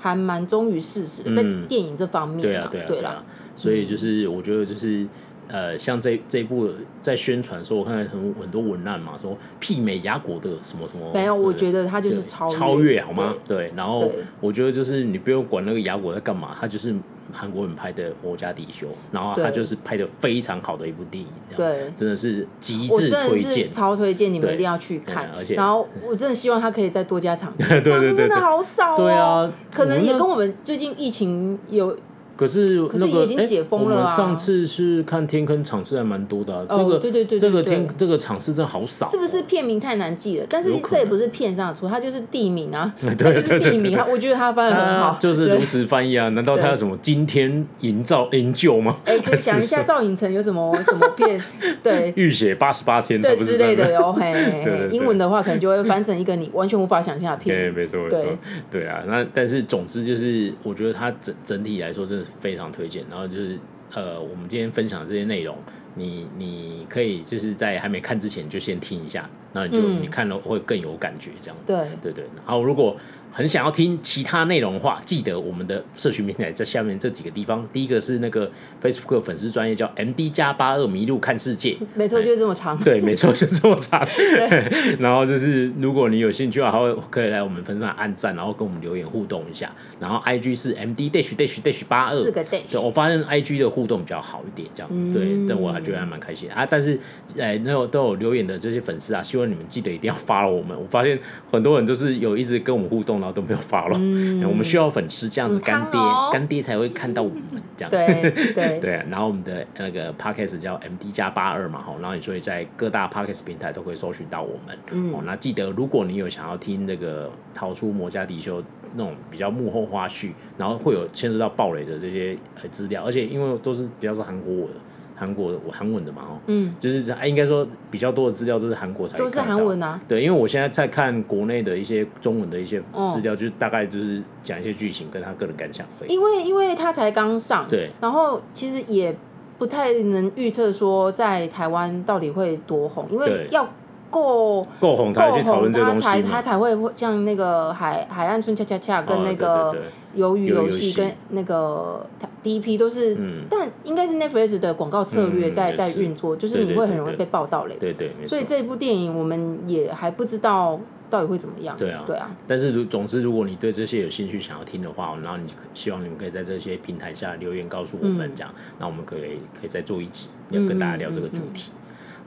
[0.04, 3.24] 还蛮忠于事实的，在电影这方面，对啊，对啊，对啦，
[3.56, 5.06] 所以就是我觉得就是
[5.48, 6.70] 呃，像这这一部
[7.00, 13.34] 在宣传的时候，我看很很多文案嘛，说媲美雅果的什么什么，没有，我觉得他就是超超越好吗？
[13.46, 16.94] 对，然后我觉得就是你不用管那个雅果在干嘛，他就是。
[17.32, 25.30] 韩国人拍的《魔家迪修》，然后他就是拍的非常好的一部电影，对，真的是极致推荐，超推荐，你们一定要去看。
[25.36, 28.96] 而且，然后我真的希望他可以再多加场次， 场次真的好少哦。
[28.98, 31.96] 对啊，可能也跟我们最近疫情有。
[32.36, 39.08] 可是那个，已经解封了啊，我们上次是看天坑场次还蛮多的，这个对对对，这个天这个场次真的好少。
[39.08, 40.46] 是不是片名太难记了？
[40.50, 43.96] 但是这也不是片上的错，它就是地名啊， 就是地名。
[44.10, 46.28] 我觉得他翻的很好，就是如实翻译啊。
[46.30, 48.96] 难道他有什么今天营造营救吗？
[49.04, 51.40] 哎，可以讲一下赵寅成有什么什么片？
[51.84, 54.12] 对，浴血八十八天，对之类的哦。
[54.12, 54.32] 嘿，
[54.90, 57.56] 英文的话可能就会翻成一个你完全无法想象的片。
[57.56, 58.24] 对，没错没错，
[58.72, 59.04] 对啊。
[59.06, 62.23] 那但是总之就是，我觉得它整整体来说真的。
[62.24, 63.58] 非常推荐，然后就是
[63.92, 65.56] 呃，我们今天分享的这些内容，
[65.94, 71.56] 你你可以就是在还没看之前就先听一下，然后你就、嗯、你看了会更有感觉，这样。
[71.64, 71.76] 对。
[72.02, 72.24] 对对。
[72.36, 72.96] 然后如果
[73.36, 77.66] 很想要听其他内容的话，记得我们的社群平台在下面这几个地方。
[77.72, 78.48] 第一个是那个
[78.80, 82.78] Facebook 粉丝专业叫 MD 加八二迷路看世界，没错，就是这么长。
[82.84, 84.06] 对，没错，就这么长。
[85.00, 86.78] 然后就是如果你有兴趣的话，
[87.10, 89.72] 可以来我们粉丝团按赞，然后跟我们留言互动一下。
[89.98, 92.60] 然后 IG 是 MD dash dash dash 八二，四个 dash。
[92.70, 96.64] 对，我发现 IG 的互动比较好一点，这样、嗯、对，但我还觉得还蛮开心啊。
[96.70, 96.96] 但是
[97.36, 100.80] 哎，那有都有留言的这些粉丝啊，希望你们记得一定要 follow 我们。
[100.80, 101.18] 我发现
[101.50, 103.23] 很多人都是有一直跟我们互动。
[103.24, 105.98] 然后都没有发了，嗯、我们需要粉丝这样子干爹，
[106.30, 107.42] 干、哦、爹才会看到我们
[107.74, 107.90] 这样。
[107.90, 114.78] 对对 对，然后我们的那个 podcast 叫 MD 加八二嘛，然后你所以在各大 podcast 平台都可以搜寻到我们。
[114.92, 118.62] 嗯，那记得如果你有想要听那个逃出摩加迪修
[118.94, 122.36] 那种比较幕后花絮，然后会有牵涉到暴雷的这些
[122.70, 124.74] 资料，而且因为都是比较是韩国的。
[125.16, 130.00] 韩国的我韩文的嘛哦，嗯，就是哎，应该说比较多的资料都是韩国才都是韩文啊。
[130.08, 135.86] 对，因为我现在在看国内的一些中文的一些资料，就是大概就是讲一些剧情跟他个人感想。
[136.08, 139.16] 因为因为他才刚上，对，然后其实也
[139.56, 143.68] 不太能预测说在台湾到底会多红，因为要
[144.14, 149.74] 够够红才去讨论这个东西，他才他才会像那个海海岸村恰恰恰跟那个
[150.16, 152.06] 鱿鱼游戏跟那个
[152.42, 157.76] 第一批都是，嗯、但应该是 Netflix 的广告策略在、嗯、在运作，就是你会很容易被报道嘞。
[157.80, 160.78] 对对，所以这部电影我们也还不知道。
[161.10, 161.76] 到底会怎么样？
[161.76, 162.28] 对啊，对啊。
[162.44, 171.70] 但是如总之，如果你对这些有兴趣，想要听的话，然后你希望你们可以在这些平台下留言告诉我们，这样，那、嗯、我们可以可以再做一集，要跟大家聊这个主题。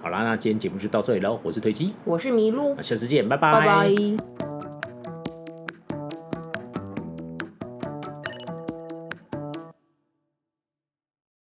[0.07, 1.37] 好啦，那今天节目就到这里喽。
[1.43, 3.51] 我是推机，我是麋鹿，下次见，拜拜。
[3.51, 4.66] 拜拜。